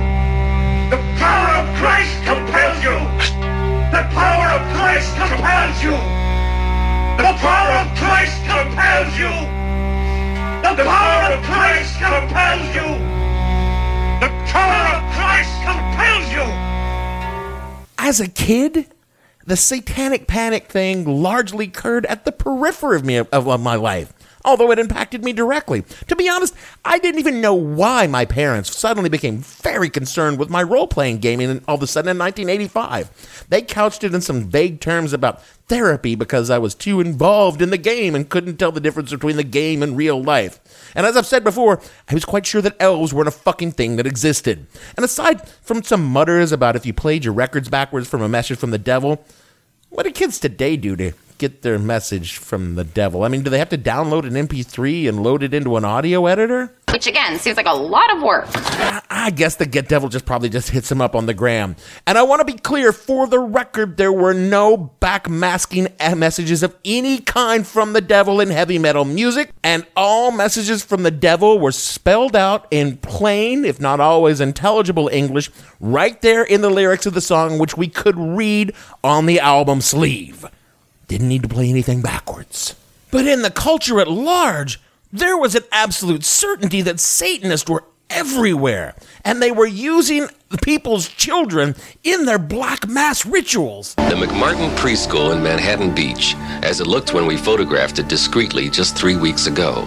The 0.91 0.99
power 1.23 1.63
of 1.63 1.67
Christ 1.79 2.19
compels 2.27 2.79
you. 2.83 2.99
The 3.95 4.03
power 4.19 4.49
of 4.51 4.63
Christ 4.75 5.15
compels 5.15 5.79
you. 5.79 5.95
The 7.23 7.33
power 7.39 7.75
of 7.79 7.87
Christ 7.95 8.39
compels 8.43 9.15
you. 9.15 9.31
The 10.59 10.75
power 10.83 11.23
of 11.31 11.41
Christ 11.47 11.95
compels 12.03 12.67
you. 12.75 12.89
The 14.19 14.31
power 14.51 14.85
of 14.91 15.03
Christ 15.15 15.55
compels 15.63 16.27
you. 16.35 16.47
As 17.97 18.19
a 18.19 18.27
kid, 18.27 18.91
the 19.47 19.57
satanic 19.57 20.27
panic 20.27 20.67
thing 20.67 21.23
largely 21.23 21.67
occurred 21.67 22.07
at 22.07 22.25
the 22.25 22.33
periphery 22.33 22.97
of 22.97 23.05
me 23.05 23.17
of, 23.17 23.29
of 23.33 23.61
my 23.61 23.75
life 23.75 24.13
although 24.45 24.71
it 24.71 24.79
impacted 24.79 25.25
me 25.25 25.33
directly. 25.33 25.83
To 26.09 26.17
be 26.17 26.29
honest, 26.29 26.55
I 26.85 26.99
didn't 26.99 27.19
even 27.19 27.41
know 27.41 27.55
why 27.55 28.07
my 28.07 28.25
parents 28.25 28.77
suddenly 28.77 29.09
became 29.09 29.39
very 29.39 29.89
concerned 29.89 30.39
with 30.39 30.51
my 30.51 30.63
role 30.63 30.87
playing 30.87 31.19
gaming 31.19 31.63
all 31.67 31.77
of 31.77 31.83
a 31.83 31.87
sudden 31.87 32.11
in 32.11 32.19
1985. 32.19 33.47
They 33.49 33.63
couched 33.63 34.05
it 34.05 34.15
in 34.15 34.21
some 34.21 34.45
vague 34.45 34.81
terms 34.81 35.13
about 35.13 35.43
therapy 35.67 36.15
because 36.15 36.51
I 36.51 36.59
was 36.59 36.75
too 36.75 37.01
involved 37.01 37.63
in 37.63 37.71
the 37.71 37.79
game 37.79 38.15
and 38.15 38.29
couldn't 38.29 38.59
tell 38.59 38.73
the 38.73 38.81
difference 38.81 39.11
between 39.11 39.37
the 39.37 39.45
game 39.45 39.83
and 39.83 39.97
real 39.97 40.23
life. 40.23 40.61
And 40.95 41.07
as 41.07 41.17
I've 41.17 41.27
said 41.27 41.45
before, 41.45 41.81
I 42.09 42.15
was 42.15 42.25
quite 42.25 42.47
sure 42.47 42.63
that 42.63 42.77
elves 42.81 43.13
weren't 43.13 43.29
a 43.29 43.33
fucking 43.33 43.73
thing 43.73 43.97
that 43.97 44.07
existed. 44.07 44.67
And 44.97 45.05
aside 45.05 45.49
from 45.49 45.83
some 45.83 46.05
mutters 46.05 46.53
about 46.53 46.77
if 46.77 46.87
you 46.87 46.93
played 46.93 47.25
your 47.25 47.35
records 47.35 47.69
backwards 47.69 48.09
from 48.09 48.23
a 48.23 48.29
message 48.29 48.59
from 48.59 48.71
the 48.71 48.79
devil, 48.79 49.25
what 49.91 50.05
do 50.05 50.11
kids 50.11 50.39
today 50.39 50.77
do 50.77 50.97
to 50.97 51.13
get 51.39 51.63
their 51.63 51.79
message 51.79 52.37
from 52.37 52.75
the 52.75 52.85
devil? 52.85 53.25
I 53.25 53.29
mean, 53.29 53.43
do 53.43 53.51
they 53.51 53.59
have 53.59 53.69
to 53.71 53.79
download 53.79 54.25
an 54.25 54.49
MP3 54.49 55.09
and 55.09 55.23
load 55.23 55.43
it 55.43 55.55
into 55.55 55.77
an 55.77 55.85
audio 55.85 56.27
editor? 56.27 56.75
Which 56.95 57.09
again 57.09 57.41
seems 57.41 57.57
like 57.57 57.67
a 57.67 57.73
lot 57.73 58.15
of 58.15 58.23
work. 58.23 58.47
I 59.11 59.33
guess 59.35 59.57
the 59.57 59.67
Get 59.67 59.89
Devil 59.89 60.09
just 60.09 60.27
probably 60.27 60.49
just 60.49 60.71
hits 60.71 60.93
him 60.93 61.01
up 61.01 61.17
on 61.17 61.27
the 61.27 61.35
gram. 61.35 61.75
And 62.07 62.17
I 62.17 62.23
want 62.23 62.39
to 62.39 62.45
be 62.45 62.57
clear 62.57 62.93
for 62.93 63.27
the 63.27 63.41
record, 63.41 63.97
there 63.97 64.13
were 64.13 64.33
no 64.33 64.93
backmasking 65.01 66.17
messages 66.17 66.63
of 66.63 66.77
any 66.85 67.19
kind 67.19 67.67
from 67.67 67.95
the 67.95 68.01
devil 68.01 68.41
in 68.41 68.49
heavy 68.51 68.79
metal 68.79 69.05
music, 69.05 69.51
and 69.65 69.85
all 69.97 70.31
messages 70.31 70.85
from 70.85 71.03
the 71.03 71.11
devil 71.11 71.59
were 71.59 71.73
spelled 71.73 72.37
out 72.37 72.69
in 72.71 72.97
plain, 72.99 73.65
if 73.65 73.81
not 73.81 73.99
always 73.99 74.41
intelligible 74.41 75.09
English, 75.09 75.51
right 75.81 76.23
there 76.23 76.45
in 76.45 76.61
the 76.61 76.71
lyrics 76.71 77.07
of 77.07 77.15
the 77.15 77.21
song, 77.21 77.59
which 77.59 77.77
we 77.77 77.89
could 77.89 78.17
read 78.17 78.73
on 79.03 79.27
the 79.27 79.41
album 79.41 79.81
sleeve. 79.81 80.47
Didn't 81.09 81.29
need 81.29 81.43
to 81.43 81.49
play 81.49 81.69
anything 81.69 82.03
backwards. 82.03 82.77
But 83.11 83.27
in 83.27 83.43
the 83.43 83.51
culture 83.51 83.99
at 83.99 84.07
large, 84.09 84.81
there 85.15 85.39
was 85.39 85.55
an 85.55 85.63
absolute 85.71 86.25
certainty 86.25 86.83
that 86.83 86.99
Satanists 86.99 87.71
were 87.71 87.85
everywhere. 88.11 88.95
and 89.25 89.41
they 89.41 89.51
were 89.51 89.67
using 89.67 90.29
people's 90.63 91.09
children 91.09 91.75
in 92.03 92.27
their 92.27 92.39
black 92.39 92.87
mass 92.87 93.25
rituals. 93.25 93.95
The 93.95 94.15
McMartin 94.15 94.69
Preschool 94.77 95.35
in 95.35 95.43
Manhattan 95.43 95.95
Beach, 95.95 96.35
as 96.63 96.81
it 96.81 96.87
looked 96.87 97.15
when 97.15 97.27
we 97.27 97.37
photographed 97.39 97.99
it 97.99 98.07
discreetly 98.09 98.69
just 98.69 98.97
three 98.97 99.17
weeks 99.17 99.47
ago. 99.47 99.83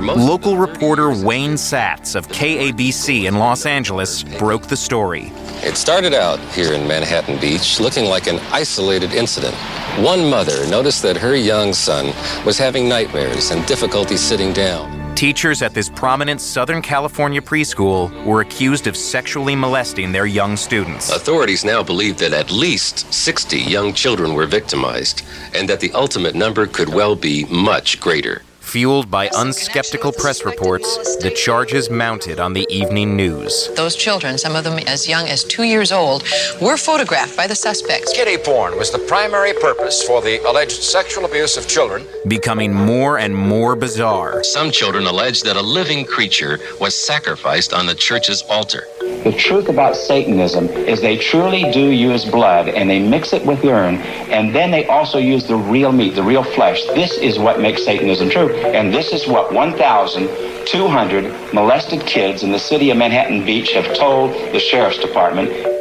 Local 0.00 0.56
reporter 0.56 1.10
Wayne 1.10 1.54
Satz 1.54 2.14
of 2.14 2.28
KABC 2.28 3.24
in 3.24 3.38
Los 3.38 3.64
Angeles 3.64 4.22
broke 4.22 4.66
the 4.66 4.76
story. 4.76 5.32
It 5.62 5.76
started 5.76 6.12
out 6.12 6.38
here 6.52 6.74
in 6.74 6.86
Manhattan 6.86 7.40
Beach 7.40 7.80
looking 7.80 8.04
like 8.04 8.26
an 8.26 8.38
isolated 8.52 9.12
incident. 9.12 9.54
One 9.98 10.28
mother 10.28 10.66
noticed 10.68 11.02
that 11.02 11.16
her 11.16 11.34
young 11.34 11.72
son 11.72 12.12
was 12.44 12.58
having 12.58 12.88
nightmares 12.88 13.50
and 13.50 13.64
difficulty 13.66 14.16
sitting 14.16 14.52
down. 14.52 15.14
Teachers 15.16 15.62
at 15.62 15.72
this 15.72 15.88
prominent 15.88 16.42
Southern 16.42 16.82
California 16.82 17.40
preschool 17.40 18.12
were 18.26 18.42
accused 18.42 18.86
of 18.86 18.94
sexually 18.94 19.56
molesting 19.56 20.12
their 20.12 20.26
young 20.26 20.58
students. 20.58 21.10
Authorities 21.10 21.64
now 21.64 21.82
believe 21.82 22.18
that 22.18 22.34
at 22.34 22.50
least 22.50 23.10
60 23.14 23.58
young 23.58 23.94
children 23.94 24.34
were 24.34 24.44
victimized 24.44 25.24
and 25.54 25.66
that 25.70 25.80
the 25.80 25.90
ultimate 25.92 26.34
number 26.34 26.66
could 26.66 26.90
well 26.90 27.16
be 27.16 27.46
much 27.46 27.98
greater. 27.98 28.42
Fueled 28.76 29.10
by 29.10 29.28
unskeptical 29.28 30.14
press 30.18 30.44
reports, 30.44 31.16
the 31.16 31.30
charges 31.30 31.88
mounted 31.88 32.38
on 32.38 32.52
the 32.52 32.66
evening 32.68 33.16
news. 33.16 33.70
Those 33.74 33.96
children, 33.96 34.36
some 34.36 34.54
of 34.54 34.64
them 34.64 34.78
as 34.80 35.08
young 35.08 35.26
as 35.28 35.44
two 35.44 35.62
years 35.62 35.92
old, 35.92 36.24
were 36.60 36.76
photographed 36.76 37.38
by 37.38 37.46
the 37.46 37.54
suspects. 37.54 38.12
Kiddie 38.12 38.36
porn 38.36 38.76
was 38.76 38.90
the 38.90 38.98
primary 38.98 39.54
purpose 39.54 40.02
for 40.02 40.20
the 40.20 40.46
alleged 40.46 40.82
sexual 40.82 41.24
abuse 41.24 41.56
of 41.56 41.66
children. 41.66 42.04
Becoming 42.28 42.74
more 42.74 43.18
and 43.18 43.34
more 43.34 43.76
bizarre. 43.76 44.44
Some 44.44 44.70
children 44.70 45.06
allege 45.06 45.40
that 45.44 45.56
a 45.56 45.62
living 45.62 46.04
creature 46.04 46.58
was 46.78 46.94
sacrificed 46.94 47.72
on 47.72 47.86
the 47.86 47.94
church's 47.94 48.42
altar. 48.42 48.84
The 49.26 49.32
truth 49.32 49.68
about 49.68 49.96
Satanism 49.96 50.68
is 50.68 51.00
they 51.00 51.16
truly 51.16 51.68
do 51.72 51.90
use 51.90 52.24
blood 52.24 52.68
and 52.68 52.88
they 52.88 53.00
mix 53.00 53.32
it 53.32 53.44
with 53.44 53.64
urine, 53.64 53.96
and 54.30 54.54
then 54.54 54.70
they 54.70 54.86
also 54.86 55.18
use 55.18 55.48
the 55.48 55.56
real 55.56 55.90
meat, 55.90 56.14
the 56.14 56.22
real 56.22 56.44
flesh. 56.44 56.84
This 56.94 57.18
is 57.18 57.36
what 57.36 57.58
makes 57.58 57.84
Satanism 57.84 58.30
true. 58.30 58.54
And 58.54 58.94
this 58.94 59.12
is 59.12 59.26
what 59.26 59.52
1,200 59.52 61.52
molested 61.52 62.06
kids 62.06 62.44
in 62.44 62.52
the 62.52 62.58
city 62.60 62.90
of 62.90 62.98
Manhattan 62.98 63.44
Beach 63.44 63.72
have 63.72 63.96
told 63.96 64.30
the 64.52 64.60
sheriff's 64.60 64.98
department. 64.98 65.75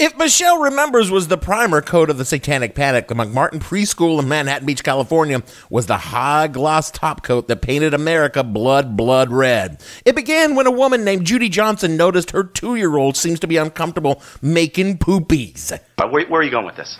If 0.00 0.16
Michelle 0.16 0.62
Remembers 0.62 1.10
was 1.10 1.28
the 1.28 1.36
primer 1.36 1.82
coat 1.82 2.08
of 2.08 2.16
the 2.16 2.24
Satanic 2.24 2.74
Panic, 2.74 3.08
the 3.08 3.14
McMartin 3.14 3.60
Preschool 3.60 4.18
in 4.18 4.26
Manhattan 4.26 4.64
Beach, 4.64 4.82
California 4.82 5.42
was 5.68 5.84
the 5.84 5.98
high 5.98 6.46
gloss 6.46 6.90
top 6.90 7.22
coat 7.22 7.48
that 7.48 7.60
painted 7.60 7.92
America 7.92 8.42
blood, 8.42 8.96
blood 8.96 9.30
red. 9.30 9.78
It 10.06 10.16
began 10.16 10.54
when 10.54 10.66
a 10.66 10.70
woman 10.70 11.04
named 11.04 11.26
Judy 11.26 11.50
Johnson 11.50 11.98
noticed 11.98 12.30
her 12.30 12.44
two 12.44 12.76
year 12.76 12.96
old 12.96 13.14
seems 13.14 13.40
to 13.40 13.46
be 13.46 13.58
uncomfortable 13.58 14.22
making 14.40 14.96
poopies. 14.96 15.78
Where, 15.98 16.08
where 16.08 16.40
are 16.40 16.44
you 16.44 16.50
going 16.50 16.64
with 16.64 16.76
this? 16.76 16.98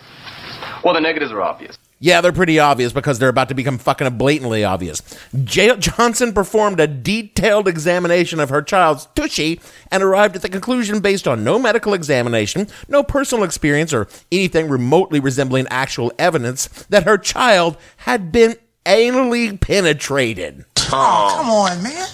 Well, 0.83 0.93
the 0.93 1.01
negatives 1.01 1.31
are 1.31 1.41
obvious. 1.41 1.79
Yeah, 2.03 2.19
they're 2.21 2.31
pretty 2.31 2.57
obvious 2.57 2.91
because 2.91 3.19
they're 3.19 3.29
about 3.29 3.49
to 3.49 3.53
become 3.53 3.77
fucking 3.77 4.17
blatantly 4.17 4.63
obvious. 4.63 5.03
J- 5.43 5.77
Johnson 5.77 6.33
performed 6.33 6.79
a 6.79 6.87
detailed 6.87 7.67
examination 7.67 8.39
of 8.39 8.49
her 8.49 8.63
child's 8.63 9.07
tushy 9.13 9.61
and 9.91 10.01
arrived 10.01 10.35
at 10.35 10.41
the 10.41 10.49
conclusion 10.49 10.99
based 10.99 11.27
on 11.27 11.43
no 11.43 11.59
medical 11.59 11.93
examination, 11.93 12.67
no 12.89 13.03
personal 13.03 13.43
experience, 13.43 13.93
or 13.93 14.07
anything 14.31 14.67
remotely 14.67 15.19
resembling 15.19 15.67
actual 15.69 16.11
evidence 16.17 16.67
that 16.89 17.03
her 17.03 17.19
child 17.19 17.77
had 17.97 18.31
been 18.31 18.55
anally 18.83 19.61
penetrated. 19.61 20.65
Oh, 20.91 21.35
come 21.37 21.49
on, 21.51 21.83
man 21.83 22.07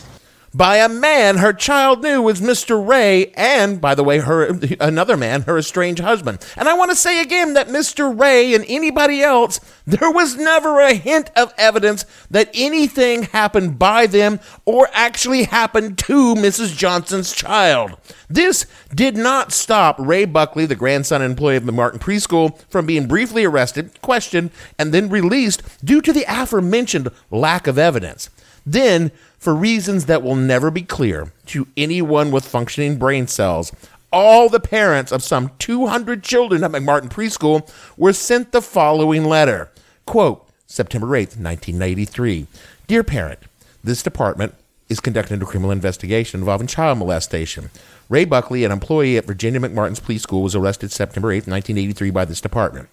by 0.58 0.78
a 0.78 0.90
man 0.90 1.38
her 1.38 1.54
child 1.54 2.02
knew 2.02 2.20
was 2.20 2.42
Mr. 2.42 2.86
Ray, 2.86 3.28
and 3.36 3.80
by 3.80 3.94
the 3.94 4.04
way, 4.04 4.18
her 4.18 4.60
another 4.80 5.16
man, 5.16 5.44
her 5.44 5.58
estranged 5.58 6.02
husband. 6.02 6.44
And 6.58 6.68
I 6.68 6.74
want 6.74 6.90
to 6.90 6.98
say 6.98 7.22
again 7.22 7.54
that 7.54 7.68
Mr. 7.68 8.20
Ray 8.20 8.56
and 8.56 8.66
anybody 8.68 9.22
else, 9.22 9.60
there 9.86 10.10
was 10.10 10.36
never 10.36 10.80
a 10.80 10.96
hint 10.96 11.30
of 11.36 11.54
evidence 11.60 12.06
that 12.32 12.50
anything 12.56 13.24
happened 13.24 13.78
by 13.78 14.08
them 14.08 14.39
or 14.65 14.89
actually 14.93 15.43
happened 15.43 16.00
to 16.00 16.34
Mrs. 16.34 16.76
Johnson's 16.76 17.34
child. 17.34 17.96
This 18.28 18.65
did 18.93 19.15
not 19.15 19.52
stop 19.52 19.96
Ray 20.00 20.26
Buckley, 20.26 20.65
the 20.65 20.76
grandson 20.76 21.22
and 21.22 21.32
employee 21.32 21.58
of 21.58 21.67
the 21.67 21.72
Martin 21.72 22.00
Preschool, 22.00 22.60
from 22.67 22.88
being 22.88 23.08
briefly 23.08 23.46
arrested, 23.46 24.02
questioned, 24.02 24.50
and 24.80 24.91
then 24.91 25.08
released 25.08 25.62
due 25.86 26.02
to 26.02 26.12
the 26.12 26.26
aforementioned 26.28 27.10
lack 27.30 27.67
of 27.67 27.78
evidence. 27.78 28.32
Then 28.65 29.12
for 29.47 29.55
reasons 29.55 30.07
that 30.07 30.21
will 30.21 30.36
never 30.36 30.69
be 30.69 30.81
clear 30.81 31.31
to 31.45 31.65
anyone 31.77 32.31
with 32.31 32.45
functioning 32.45 32.97
brain 32.97 33.27
cells. 33.27 33.71
All 34.12 34.49
the 34.49 34.60
parents 34.60 35.10
of 35.10 35.23
some 35.23 35.51
200 35.57 36.21
children 36.21 36.65
at 36.65 36.71
McMartin 36.71 37.07
Preschool 37.07 37.71
were 37.95 38.12
sent 38.12 38.51
the 38.51 38.62
following 38.62 39.23
letter. 39.23 39.71
Quote, 40.05 40.45
September 40.65 41.07
8th, 41.07 41.39
1993. 41.39 42.47
Dear 42.88 43.05
parent, 43.05 43.39
this 43.81 44.03
department 44.03 44.53
is 44.89 44.99
conducting 44.99 45.41
a 45.41 45.45
criminal 45.45 45.71
investigation 45.71 46.41
involving 46.41 46.67
child 46.67 46.97
molestation. 46.97 47.69
Ray 48.10 48.25
Buckley, 48.25 48.65
an 48.65 48.73
employee 48.73 49.15
at 49.15 49.23
Virginia 49.23 49.62
McMartin's 49.62 50.01
Preschool, 50.01 50.43
was 50.43 50.55
arrested 50.55 50.91
September 50.91 51.29
8th, 51.29 51.47
1983 51.47 52.10
by 52.10 52.25
this 52.25 52.41
department. 52.41 52.89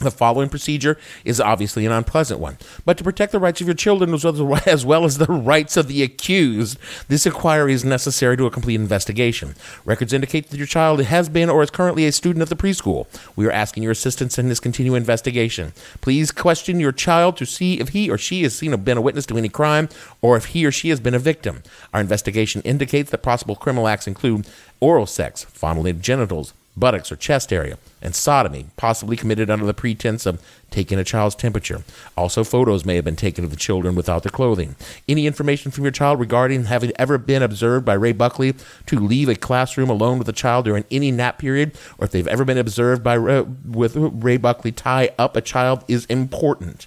The 0.00 0.10
following 0.10 0.48
procedure 0.48 0.96
is 1.26 1.42
obviously 1.42 1.84
an 1.84 1.92
unpleasant 1.92 2.40
one, 2.40 2.56
but 2.86 2.96
to 2.96 3.04
protect 3.04 3.32
the 3.32 3.38
rights 3.38 3.60
of 3.60 3.66
your 3.66 3.74
children 3.74 4.14
as 4.66 4.86
well 4.86 5.04
as, 5.04 5.18
the 5.18 5.26
rights 5.26 5.76
of 5.76 5.88
the 5.88 6.02
accused, 6.02 6.78
this 7.08 7.26
inquiry 7.26 7.74
is 7.74 7.84
necessary 7.84 8.34
to 8.38 8.46
a 8.46 8.50
complete 8.50 8.76
investigation. 8.76 9.54
Records 9.84 10.14
indicate 10.14 10.48
that 10.48 10.56
your 10.56 10.66
child 10.66 11.02
has 11.02 11.28
been 11.28 11.50
or 11.50 11.62
is 11.62 11.70
currently 11.70 12.06
a 12.06 12.12
student 12.12 12.42
of 12.42 12.48
the 12.48 12.56
preschool. 12.56 13.08
We 13.36 13.46
are 13.46 13.52
asking 13.52 13.82
your 13.82 13.92
assistance 13.92 14.38
in 14.38 14.48
this 14.48 14.58
continued 14.58 14.94
investigation. 14.94 15.74
Please 16.00 16.30
question 16.30 16.80
your 16.80 16.92
child 16.92 17.36
to 17.36 17.44
see 17.44 17.78
if 17.78 17.90
he 17.90 18.08
or 18.08 18.16
she 18.16 18.42
has 18.44 18.54
seen 18.54 18.72
or 18.72 18.78
been 18.78 18.96
a 18.96 19.02
witness 19.02 19.26
to 19.26 19.36
any 19.36 19.50
crime 19.50 19.90
or 20.22 20.38
if 20.38 20.46
he 20.46 20.64
or 20.64 20.72
she 20.72 20.88
has 20.88 20.98
been 20.98 21.14
a 21.14 21.18
victim. 21.18 21.62
Our 21.92 22.00
investigation 22.00 22.62
indicates 22.62 23.10
that 23.10 23.22
possible 23.22 23.54
criminal 23.54 23.86
acts 23.86 24.06
include 24.06 24.46
oral 24.80 25.04
sex, 25.04 25.44
fondling 25.44 26.00
genitals, 26.00 26.54
buttocks 26.76 27.10
or 27.12 27.16
chest 27.16 27.52
area, 27.52 27.78
and 28.00 28.14
sodomy, 28.14 28.66
possibly 28.76 29.16
committed 29.16 29.50
under 29.50 29.66
the 29.66 29.74
pretense 29.74 30.24
of 30.24 30.40
taking 30.70 30.98
a 30.98 31.04
child's 31.04 31.34
temperature. 31.34 31.82
Also, 32.16 32.44
photos 32.44 32.84
may 32.84 32.96
have 32.96 33.04
been 33.04 33.16
taken 33.16 33.44
of 33.44 33.50
the 33.50 33.56
children 33.56 33.94
without 33.94 34.22
their 34.22 34.30
clothing. 34.30 34.76
Any 35.08 35.26
information 35.26 35.70
from 35.70 35.84
your 35.84 35.90
child 35.90 36.20
regarding 36.20 36.64
having 36.64 36.92
ever 36.96 37.18
been 37.18 37.42
observed 37.42 37.84
by 37.84 37.94
Ray 37.94 38.12
Buckley 38.12 38.54
to 38.86 38.98
leave 38.98 39.28
a 39.28 39.34
classroom 39.34 39.90
alone 39.90 40.18
with 40.18 40.28
a 40.28 40.32
child 40.32 40.64
during 40.64 40.84
any 40.90 41.10
nap 41.10 41.38
period, 41.38 41.76
or 41.98 42.06
if 42.06 42.12
they've 42.12 42.28
ever 42.28 42.44
been 42.44 42.58
observed 42.58 43.02
by 43.02 43.14
Ray, 43.14 43.42
with 43.42 43.96
Ray 43.96 44.36
Buckley 44.36 44.72
tie 44.72 45.10
up 45.18 45.36
a 45.36 45.40
child 45.40 45.84
is 45.88 46.06
important. 46.06 46.86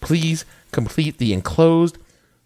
Please 0.00 0.44
complete 0.72 1.18
the 1.18 1.32
enclosed 1.32 1.96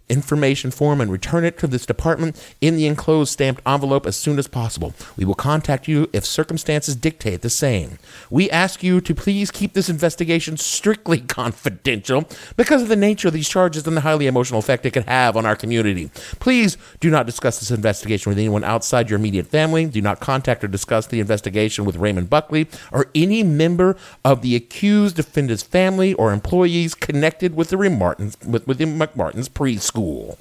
information 0.09 0.71
form 0.71 1.01
and 1.01 1.11
return 1.11 1.45
it 1.45 1.59
to 1.59 1.67
this 1.67 1.87
department 1.87 2.41
in 2.61 2.77
the 2.77 2.87
enclosed 2.87 3.33
stamped 3.33 3.63
envelope 3.67 4.07
as 4.07 4.17
soon 4.17 4.39
as 4.39 4.49
possible. 4.49 4.95
We 5.17 5.25
will 5.25 5.35
contact 5.35 5.89
you 5.89 6.09
if 6.13 6.25
circumstances 6.25 6.97
dictate 6.97 7.43
the 7.43 7.51
same. 7.51 7.99
We 8.31 8.51
ask 8.51 8.83
you 8.83 9.01
to 9.01 9.15
please 9.15 9.51
keep 9.51 9.73
this 9.73 9.89
investigation 9.89 10.57
strictly 10.57 11.21
confidential 11.39 12.29
because 12.57 12.83
of 12.83 12.89
the 12.89 12.97
nature 12.97 13.29
of 13.29 13.35
these 13.35 13.49
charges 13.49 13.87
and 13.87 13.97
the 13.97 14.03
highly 14.03 14.27
emotional 14.27 14.61
effect 14.61 14.87
it 14.87 14.93
could 14.93 15.05
have 15.05 15.37
on 15.37 15.47
our 15.47 15.57
community. 15.57 16.11
Please 16.41 16.77
do 17.01 17.11
not 17.11 17.27
discuss 17.27 17.61
this 17.61 17.71
investigation 17.71 18.31
with 18.31 18.39
anyone 18.39 18.65
outside 18.65 19.11
your 19.11 19.19
immediate 19.19 19.47
family. 19.47 19.87
Do 19.87 20.01
not 20.01 20.21
contact 20.21 20.65
or 20.65 20.69
discuss 20.69 21.07
the 21.07 21.21
investigation 21.21 21.85
with 21.85 21.97
Raymond 21.97 22.31
Buckley 22.31 22.67
or 22.93 23.11
any 23.15 23.43
member 23.43 23.97
of 24.25 24.43
the 24.43 24.57
accused 24.57 25.17
defendant's 25.17 25.63
family 25.63 26.15
or 26.15 26.33
employees 26.33 26.95
connected 26.95 27.55
with 27.55 27.71
the 27.71 27.79
with, 27.79 28.67
with 28.67 28.79
the 28.79 28.85
McMartin's 28.85 29.49
preschool 29.49 29.98
school. 29.99 30.39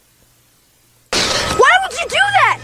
Why 1.12 1.72
would 1.82 2.00
you 2.00 2.06
do 2.08 2.16
that? 2.16 2.62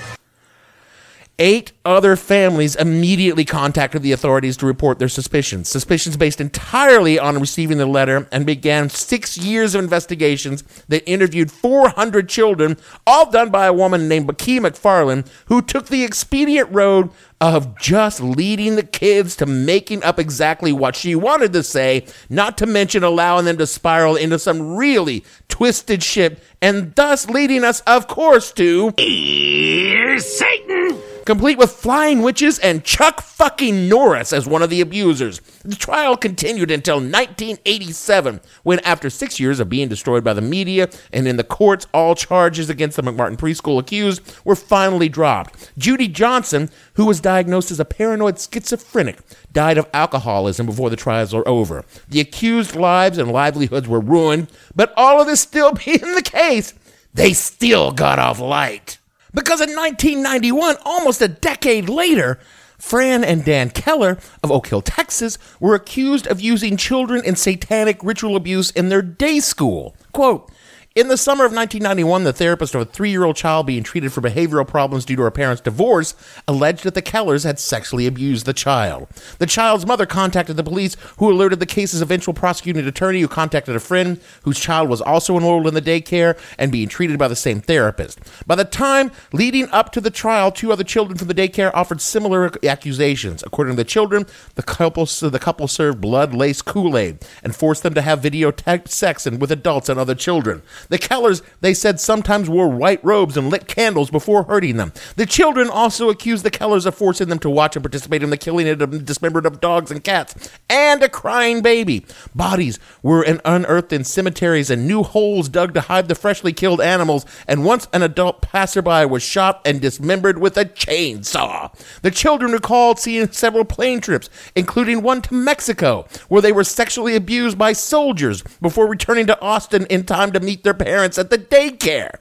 Eight 1.39 1.71
other 1.83 2.15
families 2.15 2.75
immediately 2.75 3.43
contacted 3.43 4.03
the 4.03 4.11
authorities 4.11 4.55
to 4.57 4.67
report 4.67 4.99
their 4.99 5.09
suspicions. 5.09 5.67
Suspicions 5.67 6.15
based 6.15 6.39
entirely 6.39 7.17
on 7.17 7.39
receiving 7.39 7.79
the 7.79 7.87
letter 7.87 8.27
and 8.31 8.45
began 8.45 8.89
six 8.89 9.39
years 9.39 9.73
of 9.73 9.83
investigations 9.83 10.61
that 10.89 11.09
interviewed 11.09 11.51
400 11.51 12.29
children, 12.29 12.77
all 13.07 13.31
done 13.31 13.49
by 13.49 13.65
a 13.65 13.73
woman 13.73 14.07
named 14.07 14.27
Becky 14.27 14.59
McFarland, 14.59 15.27
who 15.47 15.63
took 15.63 15.87
the 15.87 16.03
expedient 16.03 16.71
road 16.71 17.09
of 17.43 17.77
just 17.77 18.21
leading 18.21 18.77
the 18.77 18.83
kids 18.83 19.35
to 19.35 19.45
making 19.45 20.01
up 20.01 20.17
exactly 20.17 20.71
what 20.71 20.95
she 20.95 21.13
wanted 21.13 21.51
to 21.51 21.61
say, 21.61 22.05
not 22.29 22.57
to 22.57 22.65
mention 22.65 23.03
allowing 23.03 23.43
them 23.43 23.57
to 23.57 23.67
spiral 23.67 24.15
into 24.15 24.39
some 24.39 24.77
really 24.77 25.25
twisted 25.49 26.01
shit, 26.01 26.41
and 26.61 26.95
thus 26.95 27.29
leading 27.29 27.65
us, 27.65 27.81
of 27.81 28.07
course, 28.07 28.53
to. 28.53 28.93
Here's 28.97 30.25
Satan! 30.25 31.01
complete 31.25 31.57
with 31.57 31.71
flying 31.71 32.21
witches 32.21 32.59
and 32.59 32.83
Chuck 32.83 33.21
fucking 33.21 33.87
Norris 33.87 34.33
as 34.33 34.47
one 34.47 34.61
of 34.61 34.69
the 34.69 34.81
abusers. 34.81 35.39
The 35.63 35.75
trial 35.75 36.17
continued 36.17 36.71
until 36.71 36.95
1987, 36.95 38.41
when, 38.63 38.79
after 38.79 39.09
six 39.09 39.39
years 39.39 39.59
of 39.59 39.69
being 39.69 39.87
destroyed 39.87 40.23
by 40.23 40.33
the 40.33 40.41
media 40.41 40.89
and 41.11 41.27
in 41.27 41.37
the 41.37 41.43
courts, 41.43 41.87
all 41.93 42.15
charges 42.15 42.69
against 42.69 42.97
the 42.97 43.03
McMartin 43.03 43.37
preschool 43.37 43.79
accused 43.79 44.21
were 44.43 44.55
finally 44.55 45.09
dropped. 45.09 45.71
Judy 45.77 46.07
Johnson, 46.07 46.69
who 46.95 47.05
was 47.05 47.19
diagnosed 47.19 47.71
as 47.71 47.79
a 47.79 47.85
paranoid 47.85 48.39
schizophrenic, 48.39 49.19
died 49.51 49.77
of 49.77 49.89
alcoholism 49.93 50.65
before 50.65 50.89
the 50.89 50.95
trials 50.95 51.33
were 51.33 51.47
over. 51.47 51.85
The 52.07 52.19
accused 52.19 52.75
lives 52.75 53.17
and 53.17 53.31
livelihoods 53.31 53.87
were 53.87 53.99
ruined, 53.99 54.49
but 54.75 54.93
all 54.95 55.19
of 55.19 55.27
this 55.27 55.41
still 55.41 55.71
being 55.85 56.15
the 56.15 56.21
case, 56.23 56.73
they 57.13 57.33
still 57.33 57.91
got 57.91 58.19
off 58.19 58.39
light. 58.39 58.99
Because 59.33 59.61
in 59.61 59.75
1991, 59.75 60.75
almost 60.85 61.21
a 61.21 61.27
decade 61.27 61.89
later, 61.89 62.39
Fran 62.77 63.23
and 63.23 63.45
Dan 63.45 63.69
Keller 63.69 64.19
of 64.43 64.51
Oak 64.51 64.67
Hill, 64.67 64.81
Texas, 64.81 65.37
were 65.59 65.73
accused 65.73 66.27
of 66.27 66.41
using 66.41 66.77
children 66.77 67.23
in 67.23 67.35
satanic 67.35 68.03
ritual 68.03 68.35
abuse 68.35 68.71
in 68.71 68.89
their 68.89 69.01
day 69.01 69.39
school. 69.39 69.95
Quote, 70.11 70.51
in 70.95 71.07
the 71.07 71.17
summer 71.17 71.43
of 71.43 71.51
1991, 71.51 72.23
the 72.23 72.31
therapist 72.31 72.75
of 72.75 72.81
a 72.81 72.85
three 72.85 73.09
year 73.09 73.23
old 73.23 73.35
child 73.35 73.65
being 73.65 73.81
treated 73.81 74.13
for 74.13 74.21
behavioral 74.21 74.67
problems 74.67 75.05
due 75.05 75.15
to 75.15 75.23
her 75.23 75.31
parents' 75.31 75.61
divorce 75.61 76.13
alleged 76.47 76.83
that 76.83 76.93
the 76.93 77.01
Kellers 77.01 77.43
had 77.43 77.57
sexually 77.57 78.05
abused 78.05 78.45
the 78.45 78.53
child. 78.53 79.07
The 79.39 79.47
child's 79.47 79.87
mother 79.87 80.05
contacted 80.05 80.55
the 80.55 80.63
police, 80.63 80.95
who 81.17 81.31
alerted 81.31 81.59
the 81.59 81.65
case's 81.65 82.03
eventual 82.03 82.35
prosecuting 82.35 82.85
attorney, 82.85 83.21
who 83.21 83.27
contacted 83.27 83.75
a 83.75 83.79
friend 83.79 84.19
whose 84.43 84.59
child 84.59 84.87
was 84.87 85.01
also 85.01 85.35
enrolled 85.35 85.65
in 85.65 85.73
the 85.73 85.81
daycare 85.81 86.37
and 86.59 86.71
being 86.71 86.89
treated 86.89 87.17
by 87.17 87.27
the 87.27 87.35
same 87.35 87.59
therapist. 87.59 88.19
By 88.45 88.53
the 88.53 88.65
time 88.65 89.11
leading 89.31 89.69
up 89.69 89.91
to 89.93 90.01
the 90.01 90.11
trial, 90.11 90.51
two 90.51 90.71
other 90.71 90.83
children 90.83 91.17
from 91.17 91.27
the 91.27 91.33
daycare 91.33 91.71
offered 91.73 92.01
similar 92.01 92.51
accusations. 92.63 93.41
According 93.41 93.73
to 93.73 93.83
the 93.83 93.89
children, 93.89 94.27
the 94.53 94.63
couple, 94.63 95.05
the 95.05 95.39
couple 95.39 95.67
served 95.67 96.01
blood 96.01 96.35
laced 96.35 96.65
Kool 96.65 96.97
Aid 96.97 97.25
and 97.43 97.55
forced 97.55 97.81
them 97.81 97.95
to 97.95 98.01
have 98.03 98.21
videotaped 98.21 98.89
sex 98.89 99.25
and 99.25 99.41
with 99.41 99.51
adults 99.51 99.89
and 99.89 99.99
other 99.99 100.13
children. 100.13 100.61
The 100.89 100.97
Kellers, 100.97 101.41
they 101.61 101.73
said, 101.73 101.99
sometimes 101.99 102.49
wore 102.49 102.69
white 102.69 103.03
robes 103.03 103.37
and 103.37 103.49
lit 103.49 103.67
candles 103.67 104.11
before 104.11 104.43
hurting 104.43 104.77
them. 104.77 104.93
The 105.15 105.25
children 105.25 105.69
also 105.69 106.09
accused 106.09 106.43
the 106.43 106.51
Kellers 106.51 106.85
of 106.85 106.95
forcing 106.95 107.29
them 107.29 107.39
to 107.39 107.49
watch 107.49 107.75
and 107.75 107.83
participate 107.83 108.23
in 108.23 108.29
the 108.29 108.37
killing 108.37 108.67
of 108.67 109.05
dismembered 109.05 109.45
of 109.45 109.61
dogs 109.61 109.91
and 109.91 110.03
cats 110.03 110.49
and 110.69 111.03
a 111.03 111.09
crying 111.09 111.61
baby. 111.61 112.05
Bodies 112.35 112.79
were 113.01 113.23
unearthed 113.45 113.93
in 113.93 114.03
cemeteries 114.03 114.69
and 114.69 114.87
new 114.87 115.03
holes 115.03 115.49
dug 115.49 115.73
to 115.73 115.81
hide 115.81 116.07
the 116.07 116.15
freshly 116.15 116.53
killed 116.53 116.81
animals. 116.81 117.25
And 117.47 117.65
once 117.65 117.87
an 117.93 118.01
adult 118.01 118.41
passerby 118.41 119.05
was 119.05 119.23
shot 119.23 119.61
and 119.65 119.81
dismembered 119.81 120.39
with 120.39 120.57
a 120.57 120.65
chainsaw. 120.65 121.73
The 122.01 122.11
children 122.11 122.51
recalled 122.51 122.99
seeing 122.99 123.31
several 123.31 123.65
plane 123.65 124.01
trips, 124.01 124.29
including 124.55 125.01
one 125.01 125.21
to 125.23 125.33
Mexico, 125.33 126.07
where 126.27 126.41
they 126.41 126.51
were 126.51 126.63
sexually 126.63 127.15
abused 127.15 127.57
by 127.57 127.73
soldiers 127.73 128.43
before 128.61 128.87
returning 128.87 129.27
to 129.27 129.39
Austin 129.41 129.85
in 129.87 130.03
time 130.03 130.31
to 130.31 130.39
meet 130.39 130.63
their 130.63 130.72
parents 130.73 131.17
at 131.17 131.29
the 131.29 131.37
daycare. 131.37 132.19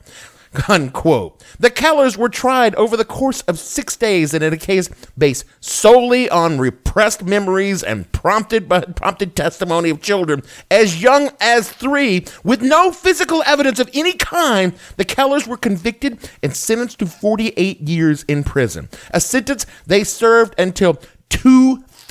Unquote. 0.68 1.42
The 1.58 1.70
Kellers 1.70 2.18
were 2.18 2.28
tried 2.28 2.74
over 2.74 2.96
the 2.96 3.04
course 3.04 3.40
of 3.42 3.58
six 3.58 3.96
days 3.96 4.34
and 4.34 4.44
in 4.44 4.52
a 4.52 4.58
case 4.58 4.90
based 5.16 5.46
solely 5.60 6.28
on 6.28 6.58
repressed 6.58 7.24
memories 7.24 7.82
and 7.82 8.10
prompted 8.12 8.68
by 8.68 8.80
prompted 8.80 9.34
testimony 9.34 9.88
of 9.88 10.02
children 10.02 10.42
as 10.70 11.02
young 11.02 11.30
as 11.40 11.72
three, 11.72 12.26
with 12.44 12.60
no 12.60 12.92
physical 12.92 13.42
evidence 13.46 13.78
of 13.78 13.88
any 13.94 14.12
kind. 14.12 14.74
The 14.96 15.06
Kellers 15.06 15.46
were 15.46 15.56
convicted 15.56 16.18
and 16.42 16.54
sentenced 16.54 16.98
to 16.98 17.06
48 17.06 17.80
years 17.80 18.22
in 18.24 18.44
prison, 18.44 18.90
a 19.12 19.20
sentence 19.20 19.64
they 19.86 20.04
served 20.04 20.54
until 20.58 21.00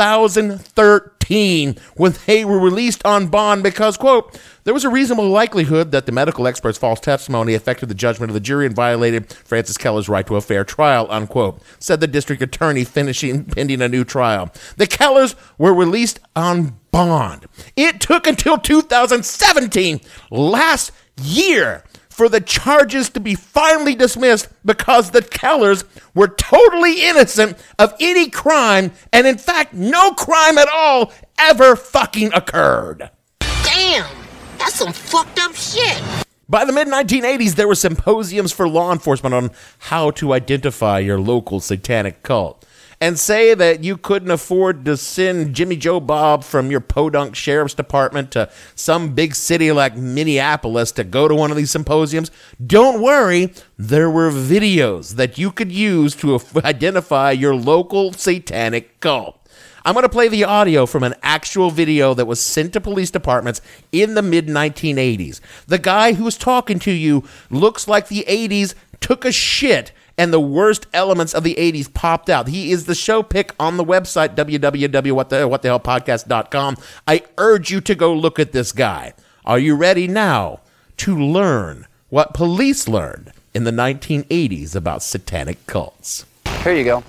2013 0.01 1.77
when 1.95 2.15
they 2.25 2.43
were 2.43 2.59
released 2.59 3.05
on 3.05 3.27
bond 3.27 3.61
because, 3.61 3.97
quote, 3.97 4.39
there 4.63 4.73
was 4.73 4.83
a 4.83 4.89
reasonable 4.89 5.29
likelihood 5.29 5.91
that 5.91 6.07
the 6.07 6.11
medical 6.11 6.47
expert's 6.47 6.79
false 6.79 6.99
testimony 6.99 7.53
affected 7.53 7.87
the 7.87 7.95
judgment 7.95 8.31
of 8.31 8.33
the 8.33 8.39
jury 8.39 8.65
and 8.65 8.75
violated 8.75 9.31
Frances 9.31 9.77
Keller's 9.77 10.09
right 10.09 10.25
to 10.25 10.35
a 10.35 10.41
fair 10.41 10.63
trial, 10.63 11.05
unquote, 11.09 11.61
said 11.79 11.99
the 11.99 12.07
district 12.07 12.41
attorney 12.41 12.83
finishing 12.83 13.45
pending 13.55 13.81
a 13.81 13.87
new 13.87 14.03
trial. 14.03 14.51
The 14.77 14.87
Kellers 14.87 15.35
were 15.59 15.73
released 15.73 16.19
on 16.35 16.79
bond. 16.89 17.45
It 17.75 18.01
took 18.01 18.25
until 18.25 18.57
2017, 18.57 20.01
last 20.31 20.91
year, 21.21 21.83
for 22.12 22.30
the 22.30 22.41
charges 22.41 23.10
to 23.10 23.19
be 23.19 23.36
finally 23.36 23.95
dismissed 23.95 24.50
because 24.65 25.12
the 25.12 25.21
Kellers 25.21 25.86
were 26.13 26.28
totally 26.28 27.04
innocent 27.06 27.58
of 27.80 27.95
any 28.00 28.30
crime, 28.30 28.91
and 29.13 29.26
in 29.26 29.38
fact, 29.38 29.74
no 29.74 30.12
crime 30.12 30.58
at 30.58 30.67
all 30.71 31.12
ever 31.39 31.76
fucking 31.76 32.34
occurred. 32.34 33.10
Damn, 33.39 34.10
that's 34.58 34.76
some 34.76 34.93
fucked 34.93 35.39
up 35.39 35.56
shit. 35.56 36.02
By 36.50 36.65
the 36.65 36.74
mid 36.74 36.89
1980s, 36.89 37.56
there 37.56 37.67
were 37.67 37.76
symposiums 37.76 38.52
for 38.52 38.67
law 38.67 38.91
enforcement 38.91 39.34
on 39.34 39.52
how 39.80 40.12
to 40.12 40.34
identify 40.34 41.00
your 41.00 41.17
local 41.17 41.62
satanic 41.62 42.24
cult. 42.24 42.65
And 43.01 43.17
say 43.17 43.55
that 43.55 43.83
you 43.83 43.97
couldn't 43.97 44.29
afford 44.29 44.85
to 44.85 44.95
send 44.95 45.55
Jimmy 45.55 45.75
Joe 45.75 45.99
Bob 45.99 46.43
from 46.43 46.69
your 46.69 46.81
Podunk 46.81 47.35
Sheriff's 47.35 47.73
Department 47.73 48.29
to 48.33 48.51
some 48.75 49.15
big 49.15 49.33
city 49.33 49.71
like 49.71 49.97
Minneapolis 49.97 50.91
to 50.91 51.03
go 51.03 51.27
to 51.27 51.33
one 51.33 51.49
of 51.49 51.57
these 51.57 51.71
symposiums. 51.71 52.29
Don't 52.63 53.01
worry, 53.01 53.55
there 53.75 54.11
were 54.11 54.29
videos 54.29 55.15
that 55.15 55.39
you 55.39 55.51
could 55.51 55.71
use 55.71 56.15
to 56.17 56.39
identify 56.63 57.31
your 57.31 57.55
local 57.55 58.13
satanic 58.13 58.99
cult. 58.99 59.41
I'm 59.83 59.95
going 59.95 60.03
to 60.03 60.09
play 60.09 60.27
the 60.27 60.43
audio 60.43 60.85
from 60.85 61.01
an 61.01 61.15
actual 61.23 61.71
video 61.71 62.13
that 62.13 62.27
was 62.27 62.39
sent 62.39 62.73
to 62.73 62.81
police 62.81 63.09
departments 63.09 63.61
in 63.91 64.13
the 64.13 64.21
mid 64.21 64.45
1980s. 64.45 65.39
The 65.65 65.79
guy 65.79 66.13
who's 66.13 66.37
talking 66.37 66.77
to 66.79 66.91
you 66.91 67.23
looks 67.49 67.87
like 67.87 68.09
the 68.09 68.25
80s 68.27 68.75
took 68.99 69.25
a 69.25 69.31
shit 69.31 69.91
and 70.17 70.34
the 70.34 70.39
worst 70.39 70.88
elements 70.93 71.34
of 71.34 71.43
the 71.43 71.56
80s 71.56 71.93
popped 71.93 72.30
out. 72.30 72.47
He 72.47 72.71
is 72.71 72.86
the 72.86 72.95
show 72.95 73.21
pick 73.24 73.54
on 73.60 73.76
the 73.78 73.86
website 73.86 74.36
www.whatthehellpodcast.com. 74.36 76.78
I 77.08 77.24
urge 77.38 77.71
you 77.71 77.82
to 77.82 77.95
go 77.95 78.13
look 78.13 78.39
at 78.39 78.52
this 78.52 78.71
guy. 78.71 79.13
Are 79.45 79.60
you 79.60 79.76
ready 79.76 80.08
now 80.08 80.62
to 80.97 81.17
learn 81.17 81.88
what 82.10 82.34
police 82.34 82.88
learned 82.88 83.32
in 83.54 83.63
the 83.63 83.71
1980s 83.71 84.76
about 84.76 85.04
satanic 85.04 85.65
cults? 85.67 86.26
Here 86.63 86.74
you 86.74 86.84
go. 86.84 87.04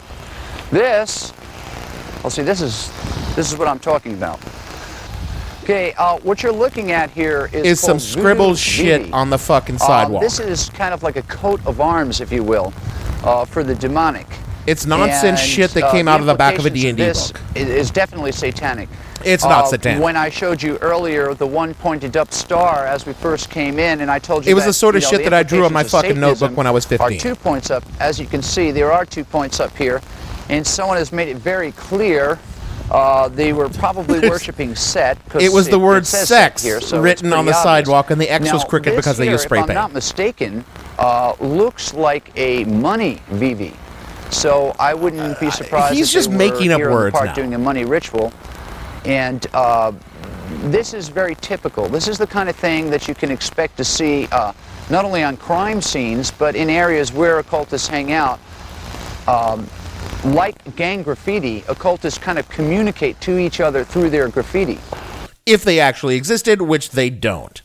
This 0.71 1.33
well, 2.23 2.31
see, 2.31 2.43
this 2.43 2.61
is 2.61 2.88
this 3.35 3.51
is 3.51 3.59
what 3.59 3.67
I'm 3.67 3.81
talking 3.81 4.15
about. 4.15 4.38
Okay, 5.62 5.94
uh, 5.96 6.18
what 6.18 6.42
you're 6.42 6.51
looking 6.53 6.90
at 6.90 7.11
here 7.11 7.48
is, 7.53 7.64
is 7.64 7.81
some 7.81 8.01
scribbled 8.01 8.59
shit 8.59 9.12
on 9.12 9.31
the 9.31 9.38
fucking 9.38 9.77
Uh, 9.77 9.79
sidewalk. 9.79 10.20
this 10.22 10.40
is 10.40 10.68
kind 10.70 10.92
of 10.92 11.05
like 11.05 11.14
a 11.16 11.22
coat 11.22 11.61
of 11.66 11.81
arms, 11.81 12.20
if 12.20 12.33
you 12.33 12.42
will, 12.42 12.72
uh, 13.22 13.44
for 13.44 13.62
the 13.62 13.75
demonic. 13.77 14.27
It's 14.66 14.87
nonsense 14.87 15.40
And, 15.40 15.48
shit 15.48 15.70
that 15.75 15.85
uh, 15.85 15.92
came 15.92 16.07
out 16.09 16.20
of 16.20 16.27
the 16.27 16.35
back 16.35 16.59
of 16.59 16.66
a 16.66 16.70
D&D 16.70 16.92
this 17.03 17.31
book. 17.33 17.40
i- 17.57 17.59
Is 17.61 17.90
definitely 17.90 18.33
satanic. 18.33 18.88
It's 19.25 19.44
not 19.44 19.64
Uh, 19.64 19.68
satanic. 19.68 20.03
When 20.03 20.16
I 20.16 20.31
showed 20.31 20.61
you 20.62 20.79
earlier 20.81 21.33
the 21.35 21.46
one 21.46 21.75
pointed 21.75 22.16
up 22.16 22.33
star 22.33 22.85
as 22.87 23.07
we 23.07 23.12
first 23.12 23.48
came 23.51 23.79
in, 23.79 24.01
and 24.01 24.11
I 24.11 24.18
told 24.18 24.44
you 24.44 24.51
It 24.51 24.55
was 24.55 24.64
that, 24.64 24.70
the 24.70 24.75
sort 24.75 24.96
of 24.96 25.03
you 25.03 25.07
know, 25.07 25.11
shit 25.18 25.25
that 25.25 25.35
I 25.35 25.42
drew 25.44 25.64
on 25.64 25.72
my 25.72 25.85
fucking 25.85 26.18
notebook 26.18 26.57
when 26.57 26.66
I 26.66 26.72
was 26.72 26.85
Are 26.87 26.88
15. 26.98 27.18
two 27.20 27.35
points 27.37 27.70
up, 27.70 27.85
as 28.01 28.18
you 28.18 28.27
can 28.27 28.42
see. 28.42 28.72
There 28.72 28.92
are 28.92 29.05
two 29.05 29.22
points 29.25 29.61
up 29.61 29.77
here, 29.77 30.01
and 30.48 30.66
someone 30.66 30.96
has 30.96 31.12
made 31.12 31.29
it 31.29 31.37
very 31.38 31.70
clear. 31.72 32.38
Uh, 32.92 33.26
they 33.28 33.55
were 33.55 33.70
probably 33.70 34.20
worshiping 34.28 34.74
Set. 34.74 35.16
It 35.40 35.50
was 35.50 35.68
the 35.68 35.78
word 35.78 36.07
says 36.07 36.28
sex 36.28 36.62
here, 36.62 36.78
so 36.78 37.00
written 37.00 37.33
on 37.33 37.46
the 37.46 37.52
obvious. 37.52 37.62
sidewalk, 37.62 38.11
and 38.11 38.20
the 38.20 38.28
X 38.28 38.52
was 38.52 38.62
Now, 38.62 38.68
crooked 38.68 38.92
this 38.92 38.96
because 38.96 39.16
they 39.16 39.31
used 39.31 39.44
spray 39.44 39.61
if 39.61 39.70
I'm 39.70 39.74
not 39.74 39.94
mistaken, 39.94 40.62
uh, 40.98 41.35
looks 41.40 41.94
like 41.94 42.31
a 42.37 42.64
money 42.64 43.22
VV. 43.31 43.74
So 44.31 44.76
I 44.78 44.92
wouldn't 44.92 45.40
be 45.40 45.50
surprised. 45.50 45.92
Uh, 45.92 45.94
he's 45.94 46.12
just 46.12 46.31
making 46.31 46.70
up 46.70 46.81
here 46.81 46.90
words 46.90 47.14
park 47.14 47.28
now. 47.28 47.35
doing 47.35 47.55
a 47.55 47.59
money 47.59 47.87
ritual, 47.87 48.31
and 49.07 49.46
uh, 49.55 49.92
this 50.64 50.92
is 50.92 51.09
very 51.09 51.35
typical. 51.37 51.88
This 51.88 52.09
is 52.09 52.18
the 52.18 52.26
kind 52.26 52.50
of 52.50 52.57
thing 52.57 52.90
that 52.90 53.09
you 53.09 53.14
can 53.14 53.31
expect 53.31 53.78
to 53.78 53.85
see 53.85 54.28
uh, 54.33 54.52
not 54.90 55.07
only 55.07 55.22
on 55.22 55.38
crime 55.38 55.81
scenes, 55.81 56.31
but 56.31 56.55
in 56.55 56.68
areas 56.68 57.11
where 57.11 57.38
occultists 57.38 57.88
hang 57.88 58.12
out. 58.12 58.38
Um, 59.26 59.66
like 60.25 60.77
gang 60.77 61.03
graffiti, 61.03 61.65
occultists 61.69 62.19
kind 62.19 62.38
of 62.38 62.49
communicate 62.49 63.21
to 63.21 63.38
each 63.38 63.61
other 63.61 63.85
through 63.85 64.11
their 64.11 64.29
graffiti. 64.29 64.79
if 65.45 65.65
they 65.65 65.81
actually 65.81 66.15
existed, 66.17 66.62
which 66.62 66.91
they 66.91 67.11
don't. 67.11 67.62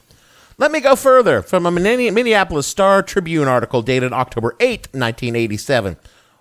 Let 0.57 0.71
me 0.71 0.79
go 0.79 0.95
further 0.95 1.43
from 1.43 1.67
a 1.67 1.71
Minneapolis 1.71 2.65
Star 2.65 3.03
Tribune 3.03 3.47
article 3.47 3.83
dated 3.83 4.11
October 4.11 4.55
8, 4.59 4.87
1987. 4.91 5.97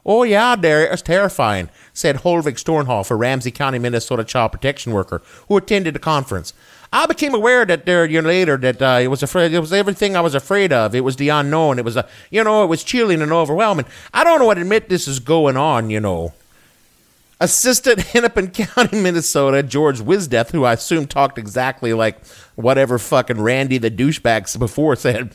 Oh, 0.07 0.23
yeah, 0.23 0.57
Derry, 0.57 0.85
it 0.85 0.93
was 0.93 1.03
terrifying, 1.03 1.69
said 1.93 2.19
Holvik 2.19 2.55
Stornhoff, 2.55 3.11
a 3.11 3.15
Ramsey 3.15 3.51
County, 3.51 3.79
Minnesota 3.79 4.25
child 4.25 4.53
protection 4.53 4.93
worker 4.93 5.21
who 5.49 5.57
attended 5.59 5.95
the 5.95 5.99
conference. 5.99 6.55
I 6.97 7.05
became 7.05 7.35
aware 7.35 7.67
that 7.67 7.85
there, 7.85 8.07
you 8.07 8.23
know, 8.23 8.29
later 8.29 8.57
that 8.57 8.81
uh, 8.81 8.99
it 9.03 9.09
was 9.09 9.23
afraid. 9.23 9.53
It 9.53 9.61
was 9.61 9.71
everything 9.71 10.17
I 10.17 10.23
was 10.23 10.35
afraid 10.35 10.73
of. 10.73 10.95
It 10.95 11.03
was 11.03 11.17
the 11.17 11.29
unknown. 11.29 11.79
It 11.79 11.85
was, 11.85 11.95
a 11.95 12.09
you 12.31 12.43
know, 12.43 12.65
it 12.65 12.69
was 12.69 12.83
chilling 12.83 13.21
and 13.21 13.31
overwhelming. 13.31 13.85
I 14.15 14.25
don't 14.25 14.39
know 14.39 14.47
what 14.47 14.57
admit 14.57 14.89
this 14.89 15.07
is 15.07 15.19
going 15.19 15.59
on. 15.59 15.91
You 15.91 16.01
know, 16.01 16.33
Assistant 17.39 18.01
Hennepin 18.13 18.51
County, 18.51 18.99
Minnesota, 18.99 19.63
George 19.63 20.01
Wisdeath, 20.01 20.53
who 20.53 20.65
I 20.65 20.73
assume 20.73 21.07
talked 21.07 21.37
exactly 21.37 21.93
like 21.93 22.25
whatever 22.55 22.99
fucking 22.99 23.43
Randy 23.43 23.77
the 23.77 23.91
douchebags 23.91 24.59
before 24.59 24.97
said, 24.97 25.35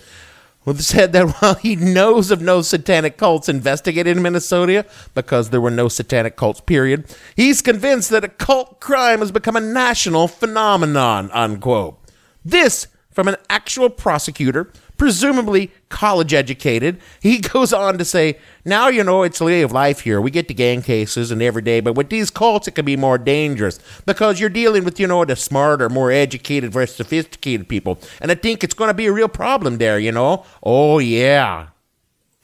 said 0.78 1.14
that 1.14 1.30
while 1.42 1.56
he 1.56 1.76
knows 1.76 2.32
of 2.32 2.42
no 2.42 2.62
satanic 2.62 3.18
cults 3.18 3.50
investigated 3.50 4.16
in 4.18 4.24
Minnesota 4.24 4.86
because 5.14 5.50
there 5.50 5.62
were 5.62 5.72
no 5.72 5.88
satanic 5.88 6.36
cults, 6.36 6.62
period, 6.62 7.06
he's 7.36 7.62
convinced 7.62 8.10
that 8.10 8.24
occult 8.24 8.80
crime 8.80 9.20
has 9.20 9.32
become 9.32 9.56
a 9.56 9.62
national 9.62 10.28
phenomenon, 10.28 11.30
unquote. 11.32 12.00
This 12.44 12.88
from 13.12 13.28
an 13.28 13.36
actual 13.50 13.90
prosecutor 13.90 14.72
presumably 15.02 15.72
college 15.90 16.32
educated. 16.32 17.02
He 17.22 17.40
goes 17.40 17.74
on 17.74 17.98
to 17.98 18.06
say, 18.06 18.38
Now 18.64 18.88
you 18.88 19.04
know 19.04 19.24
it's 19.24 19.40
the 19.40 19.46
way 19.46 19.64
of 19.64 19.72
life 19.72 20.02
here. 20.02 20.22
We 20.22 20.30
get 20.30 20.48
to 20.50 20.54
gang 20.54 20.84
cases 20.84 21.32
and 21.32 21.42
every 21.42 21.64
day, 21.64 21.80
but 21.80 21.94
with 21.94 22.10
these 22.10 22.30
cults, 22.30 22.68
it 22.68 22.76
can 22.76 22.86
be 22.86 22.96
more 22.96 23.18
dangerous 23.18 23.80
because 24.06 24.40
you're 24.40 24.50
dealing 24.50 24.84
with, 24.84 25.00
you 25.00 25.08
know, 25.08 25.26
the 25.26 25.36
smarter, 25.36 25.90
more 25.90 26.12
educated, 26.12 26.72
very 26.72 26.88
sophisticated 26.88 27.68
people. 27.68 27.98
And 28.22 28.32
I 28.32 28.36
think 28.36 28.64
it's 28.64 28.76
going 28.76 28.90
to 28.90 28.94
be 28.94 29.08
a 29.08 29.12
real 29.12 29.28
problem 29.28 29.80
there, 29.80 29.98
you 29.98 30.12
know? 30.12 30.46
Oh, 30.62 31.00
yeah. 31.00 31.70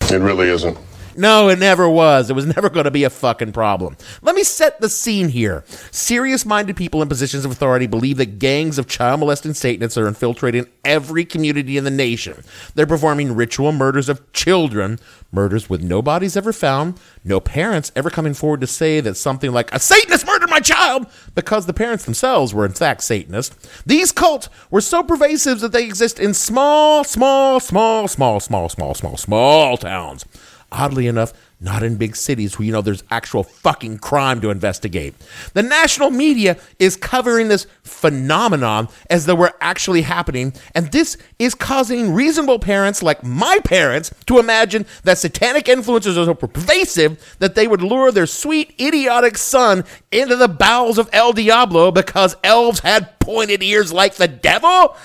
It 0.02 0.20
really 0.20 0.50
isn't. 0.50 0.80
No, 1.18 1.50
it 1.50 1.58
never 1.58 1.90
was. 1.90 2.30
It 2.30 2.36
was 2.36 2.46
never 2.46 2.70
going 2.70 2.84
to 2.84 2.92
be 2.92 3.04
a 3.04 3.10
fucking 3.10 3.52
problem. 3.52 3.98
Let 4.22 4.36
me 4.36 4.44
set 4.44 4.80
the 4.80 4.88
scene 4.88 5.30
here. 5.30 5.64
Serious 5.90 6.46
minded 6.46 6.78
people 6.78 7.02
in 7.02 7.10
positions 7.10 7.44
of 7.44 7.50
authority 7.50 7.88
believe 7.88 8.18
that 8.18 8.38
gangs 8.38 8.78
of 8.78 8.88
child 8.88 9.20
molesting 9.20 9.56
Satanists 9.56 9.98
are 9.98 10.08
infiltrating 10.08 10.68
every 10.86 11.26
community 11.26 11.76
in 11.76 11.86
the 11.86 11.90
nation. 11.90 12.44
They're 12.76 12.86
performing 12.86 13.36
ritual 13.36 13.72
murders 13.72 14.10
of 14.10 14.32
children, 14.32 15.00
murders 15.32 15.68
with 15.68 15.82
no 15.82 16.04
bodies 16.04 16.38
ever 16.38 16.54
found, 16.54 17.00
no 17.24 17.40
parents 17.40 17.92
ever 17.96 18.12
coming 18.12 18.36
forward 18.36 18.62
to 18.62 18.68
say 18.68 19.02
that 19.02 19.18
something 19.18 19.52
like, 19.52 19.74
a 19.74 19.80
Satanist 19.80 20.28
murdered 20.28 20.52
my 20.52 20.60
child, 20.60 21.08
because 21.34 21.66
the 21.66 21.74
parents 21.74 22.06
themselves 22.06 22.54
were 22.54 22.66
in 22.66 22.74
fact 22.74 23.02
Satanists. 23.02 23.82
These 23.88 24.12
cults 24.12 24.50
were 24.70 24.82
so 24.82 25.02
pervasive 25.02 25.62
that 25.62 25.72
they 25.72 25.84
exist 25.84 26.20
in 26.20 26.36
small, 26.36 27.04
small, 27.04 27.60
small, 27.60 28.08
small, 28.08 28.40
small, 28.40 28.70
small, 28.70 28.94
small, 28.94 29.18
small 29.18 29.78
towns. 29.78 30.24
Oddly 30.70 31.08
enough, 31.08 31.32
not 31.62 31.82
in 31.82 31.96
big 31.96 32.14
cities 32.16 32.60
where 32.60 32.66
you 32.66 32.74
know 32.74 32.82
there's 32.82 33.04
actual 33.10 33.42
fucking 33.42 34.00
crime 34.00 34.42
to 34.42 34.50
investigate. 34.50 35.16
The 35.54 35.64
national 35.64 36.10
media 36.10 36.58
is 36.78 36.98
covering 36.98 37.48
this 37.48 37.68
phenomenon 37.84 38.90
as 39.10 39.26
though 39.26 39.36
we're 39.36 39.54
actually 39.62 40.02
happening, 40.02 40.54
and 40.76 40.92
this 40.92 41.18
is 41.40 41.56
causing 41.56 42.14
reasonable 42.14 42.60
parents 42.60 43.02
like 43.02 43.24
my 43.24 43.60
parents 43.64 44.14
to 44.26 44.40
imagine 44.40 44.86
that 45.04 45.18
satanic 45.18 45.70
influences 45.70 46.18
are 46.18 46.26
so 46.26 46.34
pervasive 46.34 47.36
that 47.40 47.56
they 47.56 47.68
would 47.68 47.82
lure 47.82 48.12
their 48.12 48.28
sweet, 48.28 48.76
idiotic 48.80 49.38
son 49.38 49.86
into 50.12 50.36
the 50.36 50.50
bowels 50.50 50.98
of 50.98 51.10
El 51.14 51.32
Diablo 51.32 51.92
because 51.92 52.36
elves 52.44 52.80
had 52.82 53.18
pointed 53.20 53.64
ears 53.64 53.94
like 53.94 54.16
the 54.16 54.28
devil. 54.28 54.98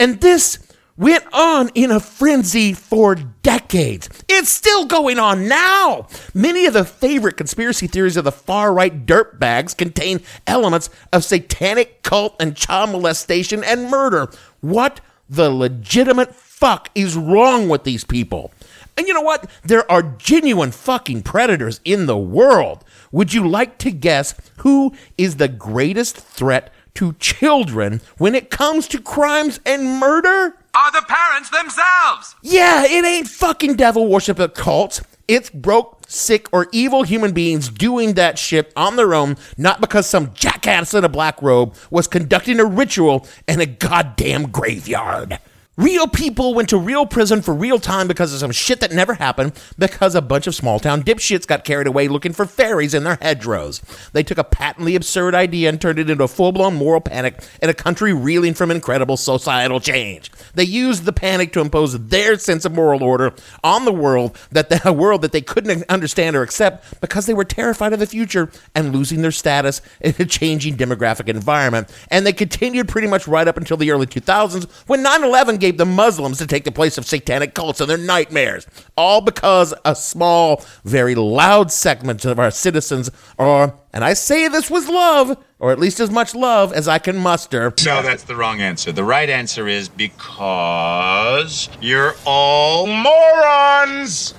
And 0.00 0.20
this 0.22 0.58
went 0.96 1.24
on 1.32 1.70
in 1.74 1.90
a 1.90 2.00
frenzy 2.00 2.72
for 2.72 3.14
decades. 3.14 4.08
It's 4.28 4.50
still 4.50 4.86
going 4.86 5.18
on 5.18 5.48
now. 5.48 6.06
Many 6.34 6.66
of 6.66 6.74
the 6.74 6.84
favorite 6.84 7.36
conspiracy 7.36 7.86
theories 7.86 8.16
of 8.16 8.24
the 8.24 8.32
far 8.32 8.72
right 8.72 9.06
dirtbags 9.06 9.76
contain 9.76 10.20
elements 10.46 10.90
of 11.12 11.24
satanic 11.24 12.02
cult 12.02 12.36
and 12.40 12.56
child 12.56 12.90
molestation 12.90 13.64
and 13.64 13.90
murder. 13.90 14.30
What 14.60 15.00
the 15.28 15.50
legitimate 15.50 16.34
fuck 16.34 16.90
is 16.94 17.16
wrong 17.16 17.68
with 17.68 17.84
these 17.84 18.04
people? 18.04 18.52
And 18.96 19.08
you 19.08 19.14
know 19.14 19.22
what? 19.22 19.50
There 19.64 19.90
are 19.90 20.02
genuine 20.02 20.70
fucking 20.70 21.22
predators 21.22 21.80
in 21.84 22.06
the 22.06 22.18
world. 22.18 22.84
Would 23.10 23.32
you 23.32 23.48
like 23.48 23.78
to 23.78 23.90
guess 23.90 24.34
who 24.58 24.92
is 25.16 25.36
the 25.36 25.48
greatest 25.48 26.16
threat 26.16 26.70
to 26.94 27.14
children 27.14 28.02
when 28.18 28.34
it 28.34 28.50
comes 28.50 28.86
to 28.88 29.00
crimes 29.00 29.60
and 29.64 29.98
murder? 29.98 30.56
Are 30.74 30.90
the 30.90 31.02
parents 31.06 31.50
themselves? 31.50 32.34
Yeah, 32.40 32.84
it 32.86 33.04
ain't 33.04 33.28
fucking 33.28 33.74
devil 33.74 34.08
worship 34.08 34.40
at 34.40 34.54
cult. 34.54 35.02
It's 35.28 35.50
broke, 35.50 36.04
sick, 36.08 36.48
or 36.50 36.66
evil 36.72 37.02
human 37.02 37.32
beings 37.32 37.68
doing 37.68 38.14
that 38.14 38.38
shit 38.38 38.72
on 38.74 38.96
their 38.96 39.12
own, 39.12 39.36
not 39.58 39.82
because 39.82 40.08
some 40.08 40.32
jackass 40.32 40.94
in 40.94 41.04
a 41.04 41.10
black 41.10 41.42
robe 41.42 41.74
was 41.90 42.08
conducting 42.08 42.58
a 42.58 42.64
ritual 42.64 43.26
in 43.46 43.60
a 43.60 43.66
goddamn 43.66 44.50
graveyard. 44.50 45.38
Real 45.78 46.06
people 46.06 46.52
went 46.52 46.68
to 46.68 46.76
real 46.76 47.06
prison 47.06 47.40
for 47.40 47.54
real 47.54 47.78
time 47.78 48.06
because 48.06 48.30
of 48.34 48.40
some 48.40 48.52
shit 48.52 48.80
that 48.80 48.92
never 48.92 49.14
happened 49.14 49.58
because 49.78 50.14
a 50.14 50.20
bunch 50.20 50.46
of 50.46 50.54
small 50.54 50.78
town 50.78 51.02
dipshits 51.02 51.46
got 51.46 51.64
carried 51.64 51.86
away 51.86 52.08
looking 52.08 52.34
for 52.34 52.44
fairies 52.44 52.92
in 52.92 53.04
their 53.04 53.16
hedgerows. 53.22 53.80
They 54.12 54.22
took 54.22 54.36
a 54.36 54.44
patently 54.44 54.96
absurd 54.96 55.34
idea 55.34 55.70
and 55.70 55.80
turned 55.80 55.98
it 55.98 56.10
into 56.10 56.24
a 56.24 56.28
full 56.28 56.52
blown 56.52 56.74
moral 56.74 57.00
panic 57.00 57.42
in 57.62 57.70
a 57.70 57.74
country 57.74 58.12
reeling 58.12 58.52
from 58.52 58.70
incredible 58.70 59.16
societal 59.16 59.80
change. 59.80 60.30
They 60.52 60.64
used 60.64 61.06
the 61.06 61.12
panic 61.12 61.54
to 61.54 61.60
impose 61.60 61.98
their 61.98 62.38
sense 62.38 62.66
of 62.66 62.74
moral 62.74 63.02
order 63.02 63.32
on 63.64 63.86
the 63.86 63.94
world 63.94 64.38
that 64.50 64.68
the 64.68 64.82
a 64.86 64.92
world 64.92 65.22
that 65.22 65.32
they 65.32 65.40
couldn't 65.40 65.84
understand 65.88 66.36
or 66.36 66.42
accept 66.42 67.00
because 67.00 67.24
they 67.24 67.32
were 67.32 67.44
terrified 67.44 67.94
of 67.94 67.98
the 67.98 68.06
future 68.06 68.50
and 68.74 68.94
losing 68.94 69.22
their 69.22 69.32
status 69.32 69.80
in 70.02 70.14
a 70.18 70.26
changing 70.26 70.76
demographic 70.76 71.28
environment. 71.28 71.90
And 72.10 72.26
they 72.26 72.34
continued 72.34 72.88
pretty 72.88 73.08
much 73.08 73.26
right 73.26 73.48
up 73.48 73.56
until 73.56 73.78
the 73.78 73.90
early 73.90 74.06
2000s 74.06 74.70
when 74.86 75.02
9 75.02 75.24
11 75.24 75.62
gave 75.62 75.71
the 75.78 75.86
Muslims 75.86 76.38
to 76.38 76.46
take 76.46 76.64
the 76.64 76.72
place 76.72 76.98
of 76.98 77.06
satanic 77.06 77.54
cults 77.54 77.80
and 77.80 77.88
their 77.88 77.98
nightmares. 77.98 78.66
All 78.96 79.20
because 79.20 79.74
a 79.84 79.94
small, 79.94 80.64
very 80.84 81.14
loud 81.14 81.70
segment 81.70 82.24
of 82.24 82.38
our 82.38 82.50
citizens 82.50 83.10
are, 83.38 83.74
and 83.92 84.04
I 84.04 84.14
say 84.14 84.48
this 84.48 84.70
with 84.70 84.88
love, 84.88 85.36
or 85.58 85.72
at 85.72 85.78
least 85.78 86.00
as 86.00 86.10
much 86.10 86.34
love 86.34 86.72
as 86.72 86.88
I 86.88 86.98
can 86.98 87.18
muster. 87.18 87.72
No, 87.84 88.02
that's 88.02 88.24
the 88.24 88.36
wrong 88.36 88.60
answer. 88.60 88.92
The 88.92 89.04
right 89.04 89.28
answer 89.28 89.68
is 89.68 89.88
because 89.88 91.68
you're 91.80 92.14
all 92.24 92.86
morons. 92.86 94.34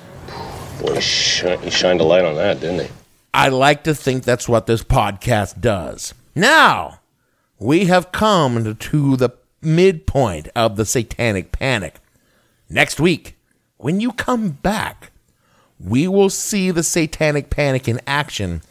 Boy, 0.82 0.96
he, 0.96 1.02
shi- 1.02 1.58
he 1.58 1.70
shined 1.70 2.02
a 2.02 2.04
light 2.04 2.26
on 2.26 2.36
that, 2.36 2.60
didn't 2.60 2.88
he? 2.88 2.92
I 3.34 3.50
like 3.50 3.84
to 3.86 3.96
think 3.96 4.24
that's 4.24 4.48
what 4.48 4.68
this 4.68 4.84
podcast 4.84 5.60
does. 5.60 6.14
Now, 6.36 7.00
we 7.60 7.86
have 7.86 8.12
come 8.12 8.76
to 8.76 9.16
the 9.16 9.30
midpoint 9.64 10.50
of 10.56 10.76
the 10.76 10.86
satanic 10.86 11.52
panic. 11.52 11.96
Next 12.70 13.00
week, 13.00 13.38
when 13.78 14.00
you 14.00 14.12
come 14.14 14.50
back, 14.50 15.12
we 15.80 16.08
will 16.08 16.30
see 16.30 16.72
the 16.72 16.84
satanic 16.84 17.50
panic 17.50 17.88
in 17.88 18.00
action 18.08 18.62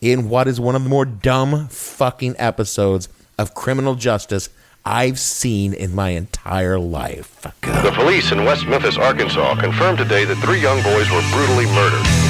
in 0.00 0.28
what 0.28 0.48
is 0.48 0.60
one 0.60 0.74
of 0.74 0.82
the 0.82 0.88
more 0.88 1.04
dumb 1.04 1.68
fucking 1.68 2.34
episodes 2.38 3.08
of 3.38 3.54
criminal 3.54 3.94
justice 3.94 4.48
I've 4.84 5.18
seen 5.18 5.74
in 5.74 5.94
my 5.94 6.10
entire 6.10 6.78
life. 6.78 7.40
The 7.42 7.92
police 7.94 8.32
in 8.32 8.44
West 8.44 8.66
Memphis, 8.66 8.96
Arkansas 8.96 9.60
confirmed 9.60 9.98
today 9.98 10.24
that 10.24 10.36
three 10.36 10.60
young 10.60 10.82
boys 10.82 11.10
were 11.10 11.22
brutally 11.32 11.66
murdered. 11.66 12.29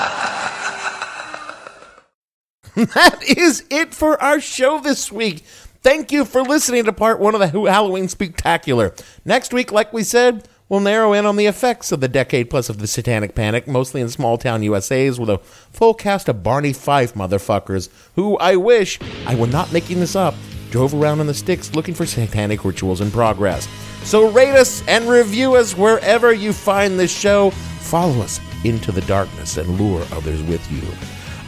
that 2.95 3.21
is 3.23 3.63
it 3.69 3.93
for 3.93 4.21
our 4.21 4.39
show 4.39 4.79
this 4.79 5.11
week. 5.11 5.43
Thank 5.83 6.11
you 6.11 6.25
for 6.25 6.41
listening 6.41 6.85
to 6.85 6.93
part 6.93 7.19
one 7.19 7.35
of 7.35 7.41
the 7.41 7.47
Halloween 7.49 8.07
Spectacular. 8.07 8.93
Next 9.23 9.53
week, 9.53 9.71
like 9.71 9.93
we 9.93 10.03
said, 10.03 10.47
we'll 10.67 10.79
narrow 10.79 11.13
in 11.13 11.27
on 11.27 11.35
the 11.35 11.45
effects 11.45 11.91
of 11.91 12.01
the 12.01 12.07
decade 12.07 12.49
plus 12.49 12.69
of 12.69 12.79
the 12.79 12.87
Satanic 12.87 13.35
Panic, 13.35 13.67
mostly 13.67 14.01
in 14.01 14.09
small 14.09 14.37
town 14.37 14.61
USAs, 14.61 15.19
with 15.19 15.29
a 15.29 15.37
full 15.37 15.93
cast 15.93 16.27
of 16.27 16.41
Barney 16.41 16.73
Fife 16.73 17.13
motherfuckers 17.13 17.89
who 18.15 18.37
I 18.39 18.55
wish, 18.55 18.99
I 19.27 19.35
were 19.35 19.47
not 19.47 19.71
making 19.71 19.99
this 19.99 20.15
up, 20.15 20.33
drove 20.71 20.95
around 20.95 21.19
on 21.19 21.27
the 21.27 21.33
sticks 21.35 21.75
looking 21.75 21.93
for 21.93 22.07
satanic 22.07 22.65
rituals 22.65 23.01
in 23.01 23.11
progress. 23.11 23.67
So 24.03 24.31
rate 24.31 24.55
us 24.55 24.83
and 24.87 25.07
review 25.07 25.55
us 25.55 25.77
wherever 25.77 26.33
you 26.33 26.51
find 26.51 26.99
this 26.99 27.15
show. 27.15 27.51
Follow 27.81 28.21
us 28.21 28.39
into 28.63 28.91
the 28.91 29.01
darkness 29.01 29.57
and 29.57 29.79
lure 29.79 30.05
others 30.11 30.41
with 30.43 30.71
you. 30.71 30.81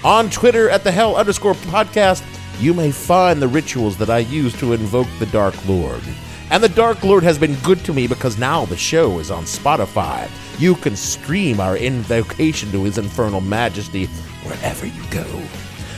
On 0.03 0.29
Twitter 0.29 0.69
at 0.69 0.83
the 0.83 0.91
hell 0.91 1.15
underscore 1.15 1.53
podcast, 1.53 2.23
you 2.59 2.73
may 2.73 2.91
find 2.91 3.41
the 3.41 3.47
rituals 3.47 3.95
that 3.97 4.09
I 4.09 4.17
use 4.19 4.53
to 4.59 4.73
invoke 4.73 5.07
the 5.17 5.25
Dark 5.27 5.55
Lord. 5.65 6.03
And 6.49 6.61
the 6.61 6.67
Dark 6.69 7.03
Lord 7.03 7.23
has 7.23 7.37
been 7.37 7.55
good 7.63 7.85
to 7.85 7.93
me 7.93 8.07
because 8.07 8.37
now 8.37 8.65
the 8.65 8.75
show 8.75 9.19
is 9.19 9.31
on 9.31 9.45
Spotify. 9.45 10.29
You 10.59 10.75
can 10.75 10.97
stream 10.97 11.61
our 11.61 11.77
invocation 11.77 12.69
to 12.73 12.83
his 12.83 12.97
infernal 12.97 13.39
majesty 13.41 14.07
wherever 14.43 14.85
you 14.85 15.01
go. 15.09 15.25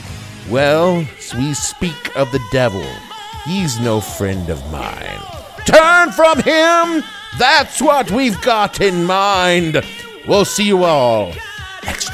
well, 0.51 1.07
we 1.37 1.55
speak 1.55 2.17
of 2.17 2.33
the 2.33 2.41
devil. 2.51 2.85
He's 3.45 3.79
no 3.79 4.01
friend 4.01 4.51
of 4.51 4.59
mine. 4.73 5.21
Turn 5.67 6.11
from 6.11 6.43
him! 6.43 7.05
That's 7.39 7.81
what 7.81 8.11
we've 8.11 8.41
got 8.43 8.81
in 8.81 9.05
mind. 9.05 9.81
We'll 10.27 10.45
see 10.45 10.67
you 10.67 10.83
all 10.83 11.33
next 11.85 12.11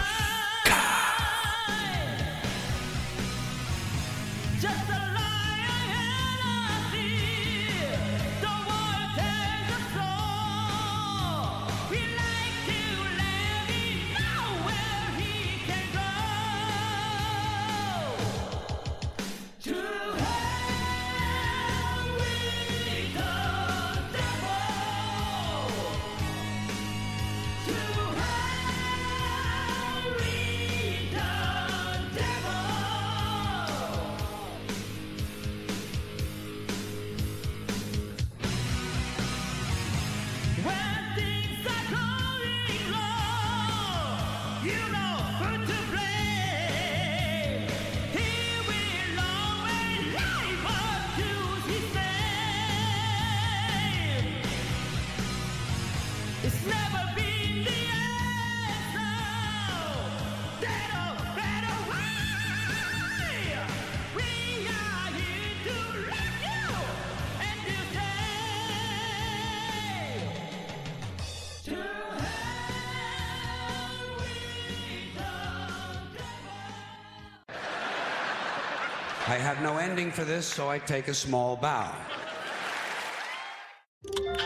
have 79.98 80.06
no 80.06 80.10
ending 80.10 80.12
for 80.12 80.24
this, 80.24 80.46
so 80.46 80.68
I 80.68 80.78
take 80.78 81.08
a 81.08 81.14
small 81.14 81.56
bow. 81.56 81.94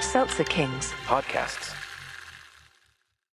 Seltzer 0.01 0.45
Kings. 0.45 0.93
Podcasts. 1.07 1.82